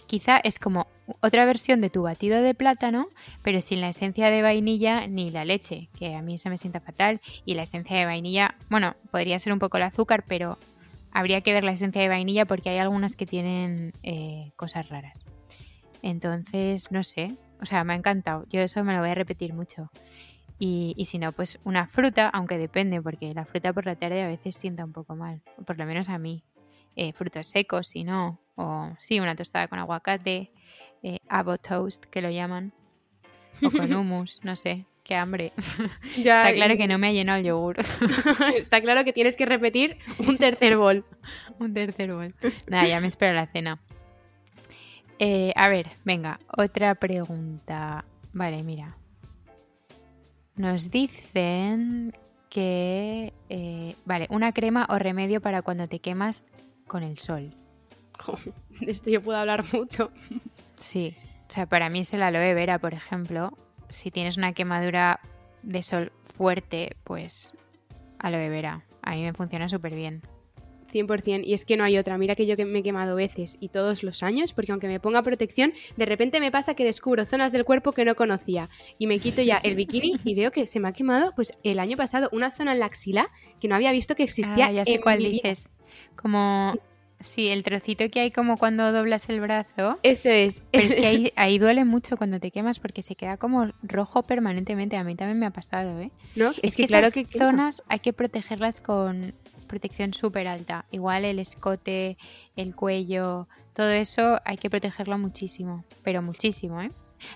[0.06, 0.86] quizá es como
[1.20, 3.08] otra versión de tu batido de plátano,
[3.42, 6.80] pero sin la esencia de vainilla ni la leche, que a mí eso me sienta
[6.80, 7.20] fatal.
[7.44, 10.58] Y la esencia de vainilla, bueno, podría ser un poco el azúcar, pero
[11.14, 15.24] habría que ver la esencia de vainilla porque hay algunas que tienen eh, cosas raras.
[16.02, 18.44] Entonces, no sé, o sea, me ha encantado.
[18.50, 19.90] Yo eso me lo voy a repetir mucho.
[20.58, 24.22] Y, y si no, pues una fruta, aunque depende, porque la fruta por la tarde
[24.22, 26.44] a veces sienta un poco mal, o por lo menos a mí.
[26.96, 30.52] Eh, frutos secos, si no, o sí, una tostada con aguacate,
[31.02, 32.72] eh, avo toast, que lo llaman,
[33.62, 35.52] o con hummus, no sé, qué hambre.
[36.22, 37.76] Ya, Está claro que no me ha llenado el yogur.
[38.57, 41.05] Está claro que tienes que repetir un tercer bol.
[41.59, 42.34] Un tercer bol.
[42.66, 43.80] Nada, ya me espero la cena.
[45.20, 48.05] Eh, a ver, venga, otra pregunta.
[48.32, 48.96] Vale, mira.
[50.57, 52.16] Nos dicen
[52.50, 53.32] que...
[53.48, 56.44] eh, vale, una crema o remedio para cuando te quemas
[56.86, 57.52] con el sol.
[58.80, 60.11] De esto yo puedo hablar mucho.
[60.76, 61.16] Sí,
[61.48, 63.57] o sea, para mí es el aloe vera, por ejemplo.
[63.95, 65.20] Si tienes una quemadura
[65.62, 67.53] de sol fuerte, pues
[68.18, 68.84] aloe vera.
[69.03, 70.22] A mí me funciona súper bien.
[70.92, 71.42] 100%.
[71.45, 72.18] Y es que no hay otra.
[72.18, 75.01] Mira que yo que me he quemado veces y todos los años, porque aunque me
[75.01, 78.68] ponga protección, de repente me pasa que descubro zonas del cuerpo que no conocía.
[78.99, 81.78] Y me quito ya el bikini y veo que se me ha quemado, pues el
[81.78, 83.30] año pasado, una zona en la axila
[83.61, 84.66] que no había visto que existía.
[84.66, 85.40] Ah, ya sé en cuál mi vida.
[85.45, 85.70] dices.
[86.16, 86.72] Como...
[86.72, 86.80] Sí.
[87.20, 87.48] Sí.
[87.48, 89.98] el trocito que hay como cuando doblas el brazo.
[90.02, 90.62] Eso es.
[90.70, 94.22] Pero es que ahí, ahí duele mucho cuando te quemas porque se queda como rojo
[94.22, 94.96] permanentemente.
[94.96, 96.10] A mí también me ha pasado, ¿eh?
[96.36, 96.50] ¿No?
[96.50, 99.34] Es, Es, que, que, claro esas que zonas hay que protegerlas con
[99.66, 100.84] protección súper alta.
[100.90, 102.16] Igual el escote,
[102.56, 106.90] el cuello, todo eso hay que protegerlo muchísimo, pero muchísimo, ¿eh?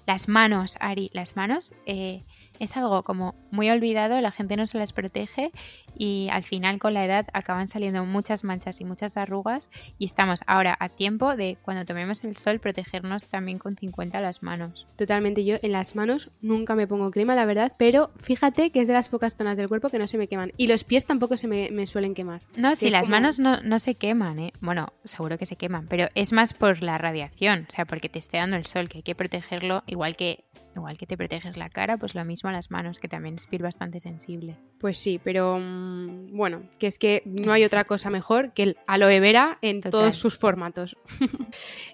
[0.06, 2.22] Las manos, Ari, las manos eh,
[2.60, 5.50] es algo como muy olvidado, la gente no se las protege
[5.96, 10.40] y al final con la edad acaban saliendo muchas manchas y muchas arrugas y estamos
[10.46, 14.86] ahora a tiempo de cuando tomemos el sol protegernos también con 50 las manos.
[14.96, 18.86] Totalmente, yo en las manos nunca me pongo crema, la verdad, pero fíjate que es
[18.86, 20.50] de las pocas zonas del cuerpo que no se me queman.
[20.56, 22.42] Y los pies tampoco se me, me suelen quemar.
[22.56, 24.52] No, sí, es las como- manos no, no se queman, ¿eh?
[24.60, 28.18] Bueno, seguro que se queman, pero es más por la radiación, o sea, porque te
[28.18, 30.44] esté dando el sol, que hay que protegerlo, igual que
[30.78, 33.46] igual que te proteges la cara, pues lo mismo a las manos, que también es
[33.46, 34.56] piel bastante sensible.
[34.78, 38.76] Pues sí, pero mm, bueno, que es que no hay otra cosa mejor que el
[38.86, 39.90] aloe vera en Total.
[39.90, 40.96] todos sus formatos.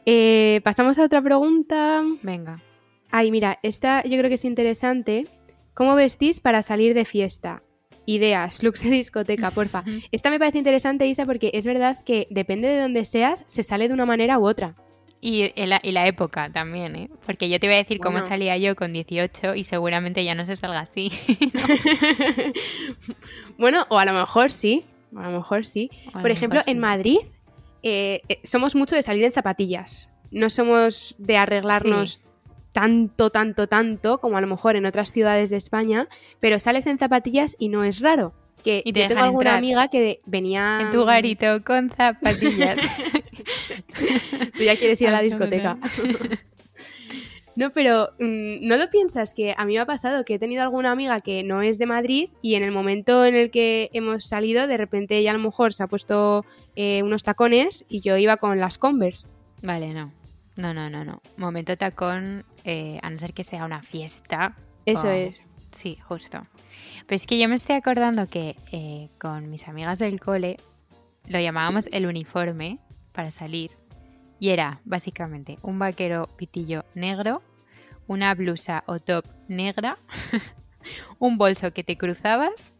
[0.06, 2.02] Eh, pasamos a otra pregunta.
[2.22, 2.60] Venga.
[3.10, 5.26] Ay, mira, esta yo creo que es interesante.
[5.72, 7.62] ¿Cómo vestís para salir de fiesta?
[8.06, 9.82] Ideas, looks de discoteca, porfa.
[10.12, 13.88] Esta me parece interesante, Isa, porque es verdad que depende de dónde seas, se sale
[13.88, 14.76] de una manera u otra.
[15.26, 17.10] Y, la, y la época también, ¿eh?
[17.24, 20.44] Porque yo te voy a decir cómo salía yo con 18 y seguramente ya no
[20.44, 21.10] se salga así.
[23.58, 24.84] bueno, o a lo mejor sí,
[25.16, 25.90] a lo mejor sí.
[26.12, 26.78] Por lo ejemplo, mejor en.
[26.78, 27.18] Madrid
[27.82, 30.10] eh, eh, somos mucho de salir en zapatillas.
[30.30, 32.22] No somos de arreglarnos
[32.72, 36.06] tanto, tanto, tanto como a lo mejor en otras ciudades de España,
[36.38, 38.34] pero sales en zapatillas y no es raro.
[38.64, 39.58] Que Y te yo tengo alguna entrar.
[39.58, 40.80] amiga que venía...
[40.80, 42.78] En tu garito con zapatillas.
[44.56, 45.78] Tú ya quieres ir a la discoteca.
[47.56, 49.32] No, pero mm, ¿no lo piensas?
[49.32, 51.86] Que a mí me ha pasado que he tenido alguna amiga que no es de
[51.86, 55.38] Madrid y en el momento en el que hemos salido, de repente ella a lo
[55.38, 56.44] mejor se ha puesto
[56.74, 59.28] eh, unos tacones y yo iba con las Converse.
[59.62, 60.12] Vale, no.
[60.56, 61.22] No, no, no, no.
[61.36, 64.56] Momento tacón, eh, a no ser que sea una fiesta.
[64.84, 65.40] Eso o- es.
[65.76, 66.44] Sí, justo.
[67.06, 70.56] Pero es que yo me estoy acordando que eh, con mis amigas del cole
[71.26, 72.78] lo llamábamos el uniforme
[73.12, 73.72] para salir.
[74.38, 77.42] Y era básicamente un vaquero pitillo negro,
[78.06, 79.98] una blusa o top negra,
[81.18, 82.74] un bolso que te cruzabas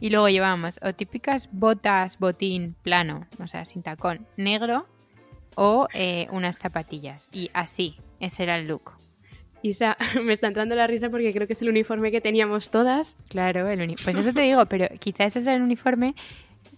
[0.00, 4.86] y luego llevábamos o típicas botas, botín plano, o sea, sin tacón, negro
[5.54, 7.28] o eh, unas zapatillas.
[7.32, 8.92] Y así, ese era el look.
[9.62, 13.16] Isa, me está entrando la risa porque creo que es el uniforme que teníamos todas.
[13.28, 16.14] Claro, el uni- pues eso te digo, pero quizás ese era el uniforme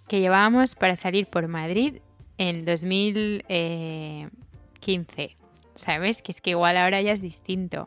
[0.08, 1.96] que llevábamos para salir por Madrid
[2.38, 5.36] en 2015.
[5.74, 6.22] ¿Sabes?
[6.22, 7.86] Que es que igual ahora ya es distinto.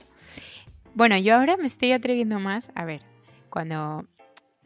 [0.95, 2.71] Bueno, yo ahora me estoy atreviendo más.
[2.75, 3.01] A ver,
[3.49, 4.05] cuando.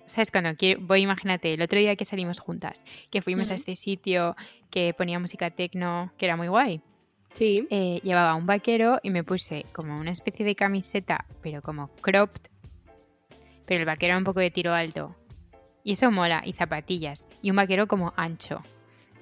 [0.05, 0.31] ¿Sabes?
[0.31, 4.35] Cuando quiero- voy, imagínate, el otro día que salimos juntas, que fuimos a este sitio
[4.69, 6.79] que ponía música tecno, que era muy guay.
[7.37, 7.67] Sí.
[7.69, 12.41] Eh, llevaba un vaquero y me puse como una especie de camiseta, pero como cropped.
[13.67, 15.15] Pero el vaquero era un poco de tiro alto.
[15.83, 17.27] Y eso mola, y zapatillas.
[17.43, 18.63] Y un vaquero como ancho.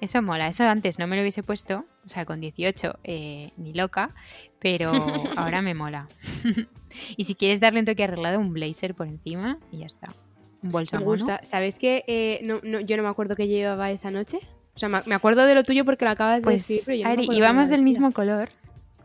[0.00, 3.74] Eso mola, eso antes no me lo hubiese puesto, o sea, con 18 eh, ni
[3.74, 4.14] loca,
[4.60, 4.92] pero
[5.36, 6.08] ahora me mola.
[7.18, 10.14] y si quieres darle un toque arreglado, un blazer por encima y ya está.
[10.62, 11.40] Un bolso Me gusta.
[11.42, 12.02] ¿Sabes qué?
[12.06, 14.40] Eh, no, no, yo no me acuerdo qué llevaba esa noche.
[14.76, 17.08] O sea, me acuerdo de lo tuyo porque lo acabas de Pues, decir, pero yo
[17.08, 18.50] Ari, íbamos del mismo color,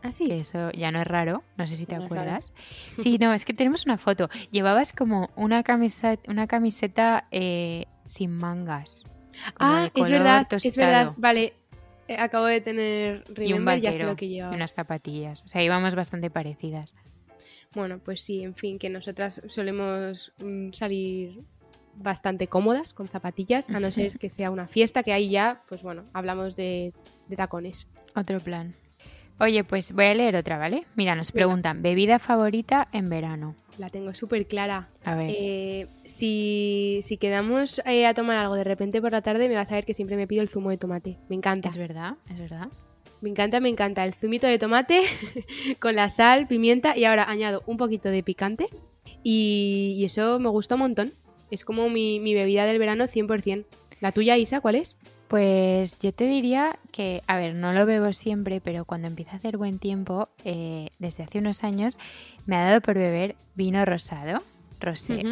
[0.02, 0.26] Ah, sí.
[0.28, 2.52] que eso ya no es raro, no sé si te No acuerdas.
[2.96, 4.28] Sí, no, es que tenemos una foto.
[4.50, 9.04] Llevabas como una camiseta, una camiseta eh, sin mangas.
[9.58, 11.12] Ah, es verdad, es verdad.
[11.16, 11.54] Vale,
[12.08, 14.54] eh, acabo de tener Y un remember, ya sé vaquero lo que y llevaba.
[14.54, 15.42] unas zapatillas.
[15.42, 16.94] O sea, íbamos bastante parecidas.
[17.74, 21.40] Bueno, pues sí, en fin, que nosotras solemos mm, salir
[22.02, 25.82] bastante cómodas con zapatillas, a no ser que sea una fiesta, que ahí ya, pues
[25.82, 26.92] bueno, hablamos de,
[27.28, 27.88] de tacones.
[28.14, 28.74] Otro plan.
[29.38, 30.86] Oye, pues voy a leer otra, ¿vale?
[30.94, 33.56] Mira, nos preguntan, ¿bebida favorita en verano?
[33.78, 34.88] La tengo súper clara.
[35.04, 39.48] A ver, Eh, si, si quedamos eh, a tomar algo de repente por la tarde,
[39.48, 41.18] me vas a ver que siempre me pido el zumo de tomate.
[41.28, 41.68] Me encanta.
[41.68, 42.14] ¿es verdad?
[42.30, 42.68] ¿Es verdad?
[43.20, 45.02] Me encanta, me encanta el zumito de tomate
[45.80, 48.68] con la sal, pimienta y ahora añado un poquito de picante
[49.22, 51.12] y, eso me gusta un montón.
[51.52, 53.66] Es como mi, mi bebida del verano 100%.
[54.00, 54.96] ¿La tuya, Isa, cuál es?
[55.28, 59.36] Pues yo te diría que, a ver, no lo bebo siempre, pero cuando empieza a
[59.36, 61.98] hacer buen tiempo, eh, desde hace unos años,
[62.46, 64.42] me ha dado por beber vino rosado,
[64.80, 65.24] rosé.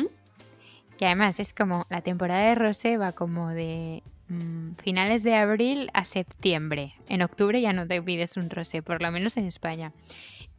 [0.98, 5.88] Que además es como, la temporada de rosé va como de mm, finales de abril
[5.94, 6.92] a septiembre.
[7.08, 9.94] En octubre ya no te pides un rosé, por lo menos en España.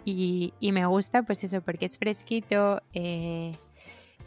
[0.05, 3.53] Y, y me gusta pues eso, porque es fresquito, eh,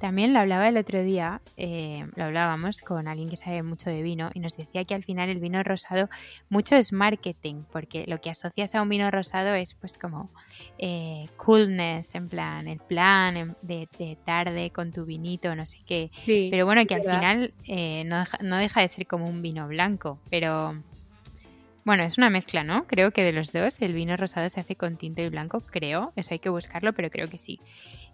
[0.05, 4.03] también lo hablaba el otro día, eh, lo hablábamos con alguien que sabe mucho de
[4.03, 6.11] vino y nos decía que al final el vino rosado
[6.51, 10.29] mucho es marketing, porque lo que asocias a un vino rosado es pues como
[10.77, 13.89] eh, coolness, en plan, el plan de,
[14.27, 16.11] tarde con tu vinito, no sé qué.
[16.51, 19.67] pero bueno, que al final eh, no, deja, no deja de ser como un vino
[19.69, 20.83] blanco, pero...
[21.87, 22.87] Bueno, es una mezcla, ¿no?
[22.87, 26.15] Creo que de los dos el vino rosado se hace con tinto y blanco, creo.
[26.17, 27.61] Eso hay que buscarlo, pero creo que sí.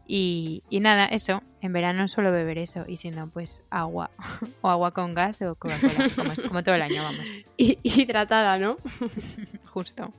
[0.07, 4.11] Y, nada, eso, en verano suelo beber eso y si no, pues agua
[4.61, 6.11] o agua con gas o Coca-Cola,
[6.49, 7.21] como, todo el año, vamos.
[7.57, 8.79] Y, hidratada, ¿no?
[9.67, 10.13] Justo.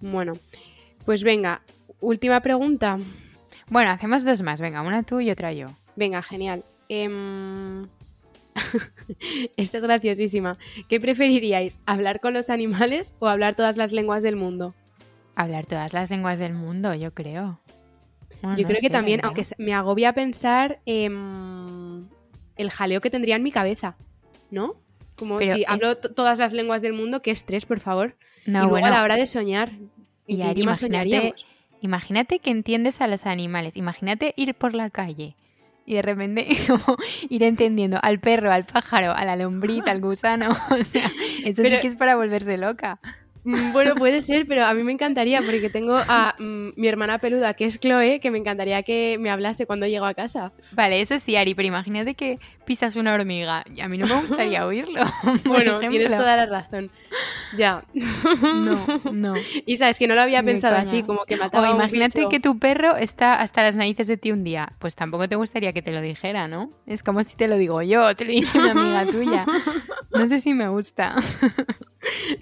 [0.00, 0.34] Bueno,
[1.04, 1.62] pues venga,
[2.00, 2.98] última pregunta.
[3.70, 5.68] Bueno, hacemos dos más, venga, una tú y otra yo.
[5.96, 6.64] Venga, genial.
[6.88, 7.88] Em,
[9.56, 10.58] esta es graciosísima.
[10.88, 14.74] ¿Qué preferiríais, hablar con los animales o hablar todas las lenguas del mundo?
[15.34, 17.60] Hablar todas las lenguas del mundo, yo creo.
[18.56, 22.08] Yo creo que también, aunque me agobia pensar en
[22.56, 23.96] el jaleo que tendría en mi cabeza,
[24.50, 24.76] ¿no?
[25.16, 28.16] Como si hablo todas las lenguas del mundo, qué estrés, por favor.
[28.46, 29.72] No, y luego a la hora de soñar.
[30.26, 31.34] Y imagínate,
[31.80, 33.76] imagínate que entiendes a los animales.
[33.76, 35.36] Imagínate ir por la calle
[35.84, 36.46] y de repente
[37.28, 40.50] ir entendiendo al perro, al pájaro, a la lombriz, al gusano.
[41.44, 43.00] eso sí que es para volverse loca.
[43.44, 47.18] Mm, bueno, puede ser, pero a mí me encantaría porque tengo a mm, mi hermana
[47.18, 50.52] peluda, que es Chloe, que me encantaría que me hablase cuando llego a casa.
[50.72, 53.64] Vale, eso sí, Ari, pero imagínate que pisas una hormiga.
[53.82, 55.04] A mí no me gustaría oírlo.
[55.44, 56.90] bueno, tienes toda la razón.
[57.56, 57.84] Ya.
[58.42, 58.78] No,
[59.12, 59.34] no.
[59.66, 62.58] Y sabes que no lo había pensado así, como que mataba O imagínate que tu
[62.58, 64.72] perro está hasta las narices de ti un día.
[64.78, 66.70] Pues tampoco te gustaría que te lo dijera, ¿no?
[66.86, 69.46] Es como si te lo digo yo, te lo dice una amiga tuya.
[70.12, 71.16] No sé si me gusta.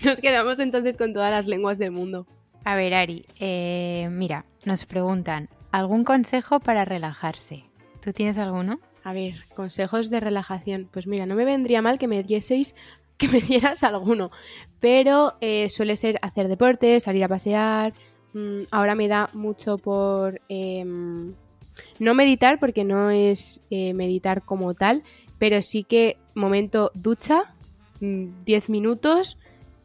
[0.05, 2.27] Nos quedamos entonces con todas las lenguas del mundo.
[2.65, 7.65] A ver, Ari, eh, mira, nos preguntan, ¿algún consejo para relajarse?
[8.03, 8.81] ¿Tú tienes alguno?
[9.03, 10.89] A ver, consejos de relajación.
[10.91, 12.75] Pues mira, no me vendría mal que me dieseis,
[13.17, 14.31] que me dieras alguno,
[14.81, 17.93] pero eh, suele ser hacer deporte, salir a pasear.
[18.33, 21.35] Mm, ahora me da mucho por em,
[21.99, 25.03] no meditar, porque no es eh, meditar como tal,
[25.39, 27.55] pero sí que momento ducha,
[28.01, 29.37] 10 mm, minutos,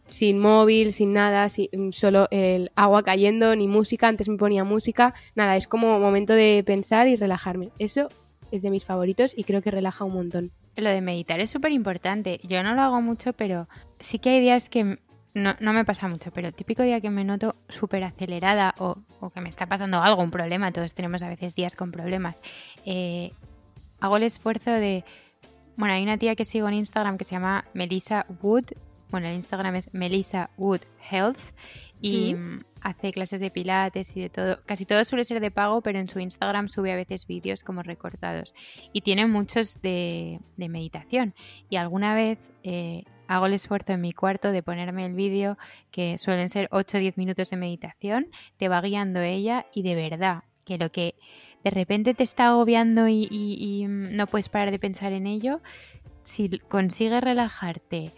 [0.08, 5.14] sin móvil, sin nada, sin, solo el agua cayendo, ni música, antes me ponía música,
[5.36, 7.72] nada, es como momento de pensar y relajarme.
[7.80, 8.10] Eso
[8.58, 10.52] es de mis favoritos y creo que relaja un montón.
[10.76, 12.40] Lo de meditar es súper importante.
[12.44, 13.68] Yo no lo hago mucho, pero
[14.00, 15.00] sí que hay días que
[15.36, 19.30] no, no me pasa mucho, pero típico día que me noto súper acelerada o, o,
[19.30, 22.42] que me está pasando algo, un problema, todos tenemos a veces días con problemas,
[22.86, 23.34] eh,
[24.00, 25.04] hago el esfuerzo de...
[25.76, 28.64] Bueno, hay una tía que sigo en Instagram que se llama Melissa Wood,
[29.12, 31.40] bueno, el Instagram es Melissa Wood Health
[32.02, 32.36] y
[32.86, 34.60] hace clases de pilates y de todo.
[34.68, 37.82] Casi todo suele ser de pago, pero en su Instagram sube a veces vídeos como
[37.82, 38.54] recortados.
[38.94, 41.34] Y tiene muchos de, meditación.
[41.68, 45.58] Y alguna vez eh, hago el esfuerzo en mi cuarto de ponerme el vídeo,
[45.90, 48.28] que suelen ser 8 o 10 minutos de meditación,
[48.58, 51.16] te va guiando ella y de verdad que lo que
[51.64, 55.60] de repente te está agobiando y no puedes parar de pensar en ello,
[56.24, 58.14] si consigues relajarte,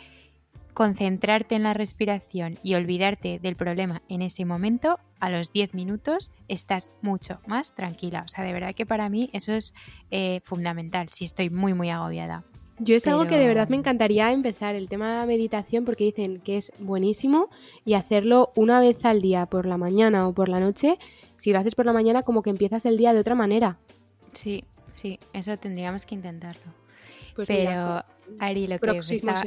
[0.77, 6.29] concentrarte en la respiración y olvidarte del problema en ese momento, a los 10 minutos
[6.49, 8.23] estás mucho más tranquila.
[8.27, 9.73] O sea, de verdad que para mí eso es
[10.11, 12.43] eh, fundamental si estoy muy, muy agobiada.
[12.77, 16.41] Yo es algo que de verdad me encantaría empezar, el tema de meditación, porque dicen
[16.41, 17.49] que es buenísimo
[17.83, 20.99] y hacerlo una vez al día, por la mañana o por la noche.
[21.37, 23.79] Si lo haces por la mañana, como que empiezas el día de otra manera.
[24.31, 24.63] Sí,
[24.93, 26.71] sí, eso tendríamos que intentarlo.
[27.35, 28.03] Pues Pero
[28.39, 29.41] Ari, lo que me estaba,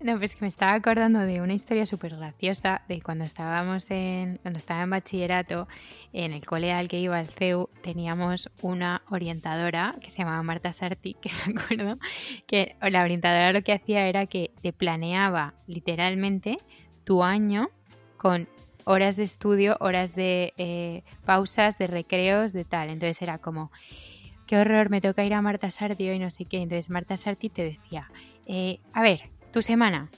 [0.00, 4.38] No, pues que me estaba acordando de una historia súper graciosa de cuando estábamos en,
[4.38, 5.68] cuando estaba en bachillerato,
[6.12, 10.72] en el cole al que iba al CEU, teníamos una orientadora que se llamaba Marta
[10.72, 11.98] Sarti, que me acuerdo,
[12.46, 16.58] que la orientadora lo que hacía era que te planeaba literalmente
[17.04, 17.70] tu año
[18.16, 18.48] con
[18.84, 22.90] horas de estudio, horas de eh, pausas, de recreos, de tal.
[22.90, 23.70] Entonces era como
[24.50, 26.56] qué horror, me toca ir a Marta Sarti y no sé qué.
[26.56, 28.10] Entonces Marta Sarti te decía,
[28.46, 30.10] eh, a ver, tu semana,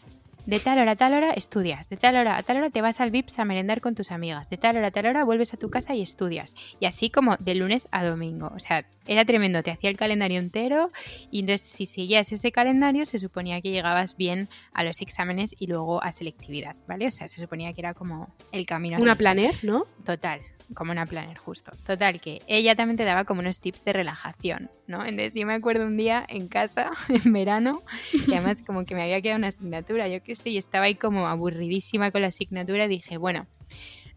[0.46, 2.98] de tal hora a tal hora estudias, de tal hora a tal hora te vas
[3.00, 5.58] al VIPS a merendar con tus amigas, de tal hora a tal hora vuelves a
[5.58, 6.54] tu casa y estudias.
[6.80, 8.50] Y así como de lunes a domingo.
[8.56, 10.92] O sea, era tremendo, te hacía el calendario entero
[11.30, 15.66] y entonces si seguías ese calendario se suponía que llegabas bien a los exámenes y
[15.66, 17.06] luego a selectividad, ¿vale?
[17.06, 18.96] O sea, se suponía que era como el camino.
[18.98, 19.84] Una planer, ¿no?
[20.06, 20.40] Total,
[20.74, 21.72] como una planner justo.
[21.86, 25.04] Total, que ella también te daba como unos tips de relajación, ¿no?
[25.04, 27.82] Entonces yo me acuerdo un día en casa, en verano,
[28.26, 30.94] que además como que me había quedado una asignatura, yo qué sé, y estaba ahí
[30.94, 33.46] como aburridísima con la asignatura, dije, bueno,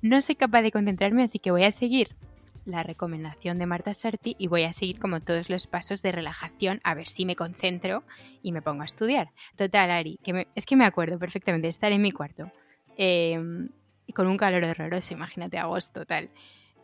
[0.01, 2.15] no soy capaz de concentrarme, así que voy a seguir
[2.65, 6.81] la recomendación de Marta Sarti y voy a seguir como todos los pasos de relajación
[6.83, 8.03] a ver si me concentro
[8.41, 9.29] y me pongo a estudiar.
[9.55, 12.51] Total, Ari, que es que me acuerdo perfectamente de estar en mi cuarto.
[12.97, 13.39] Eh,
[14.07, 16.29] y con un calor horroroso, imagínate agosto, tal.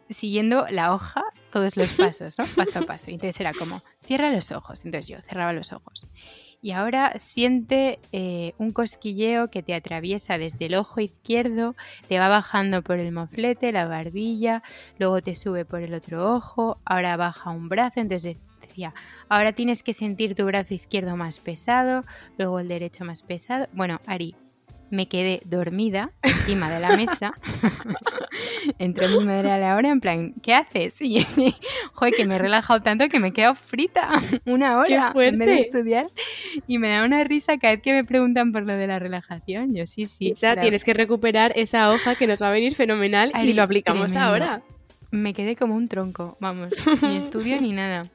[0.09, 2.45] Siguiendo la hoja, todos los pasos, ¿no?
[2.55, 3.11] Paso a paso.
[3.11, 4.83] Entonces era como, cierra los ojos.
[4.85, 6.05] Entonces yo cerraba los ojos.
[6.61, 11.75] Y ahora siente eh, un cosquilleo que te atraviesa desde el ojo izquierdo,
[12.07, 14.61] te va bajando por el moflete, la barbilla,
[14.99, 18.93] luego te sube por el otro ojo, ahora baja un brazo, entonces decía,
[19.27, 22.05] ahora tienes que sentir tu brazo izquierdo más pesado,
[22.37, 23.67] luego el derecho más pesado.
[23.73, 24.35] Bueno, Ari,
[24.91, 27.33] me quedé dormida encima de la mesa.
[28.77, 31.01] Entró mi madre a la hora en plan, ¿qué haces?
[31.01, 31.25] Y
[31.93, 34.09] joder, que me he relajado tanto que me he quedado frita
[34.45, 36.07] una hora en vez de estudiar.
[36.67, 39.73] Y me da una risa cada vez que me preguntan por lo de la relajación.
[39.73, 40.31] Yo sí, sí.
[40.31, 43.63] O sea, tienes que recuperar esa hoja que nos va a venir fenomenal y lo
[43.63, 44.61] aplicamos ahora.
[45.09, 46.71] Me quedé como un tronco, vamos,
[47.01, 48.09] ni estudio ni nada.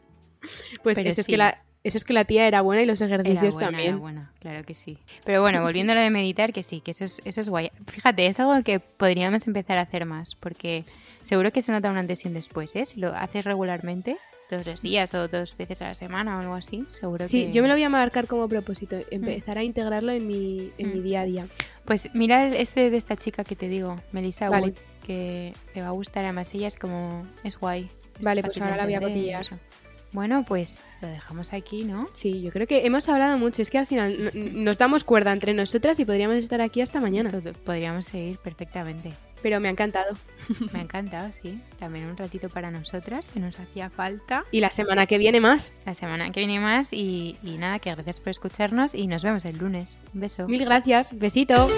[0.83, 3.57] Pues eso es que la, eso es que la tía era buena y los ejercicios
[3.59, 3.89] también.
[3.89, 4.99] Era buena, claro que sí.
[5.25, 7.71] Pero bueno, volviendo a lo de meditar, que sí, que eso es, eso es guay.
[7.87, 10.85] Fíjate, es algo que podríamos empezar a hacer más, porque
[11.23, 12.85] seguro que se nota un antes y un después, ¿eh?
[12.85, 14.17] Si lo haces regularmente,
[14.51, 17.47] todos los días o dos veces a la semana o algo así, seguro sí, que...
[17.47, 20.93] Sí, yo me lo voy a marcar como propósito, empezar a integrarlo en mi, en
[20.93, 21.03] mi mm.
[21.03, 21.47] día a día.
[21.85, 24.75] Pues mira este de esta chica que te digo, Melissa Wood,
[25.05, 27.27] que te va a gustar, además ella es como...
[27.45, 27.89] es guay.
[28.21, 29.47] Vale, pues ahora la voy a cotillear.
[30.17, 32.09] Bueno, pues lo dejamos aquí, ¿no?
[32.15, 33.61] Sí, yo creo que hemos hablado mucho.
[33.61, 37.31] Es que al final nos damos cuerda entre nosotras y podríamos estar aquí hasta mañana.
[37.67, 39.13] Podríamos seguir perfectamente.
[39.43, 40.17] Pero me ha encantado.
[40.73, 41.61] Me ha encantado, sí.
[41.79, 44.47] También un ratito para nosotras, que nos hacía falta.
[44.53, 45.75] Y la semana que viene más.
[45.85, 46.95] La semana que viene más.
[46.95, 49.99] Y, y nada, que gracias por escucharnos y nos vemos el lunes.
[50.15, 50.49] Un beso.
[50.49, 51.11] Mil gracias.
[51.13, 51.69] Besito.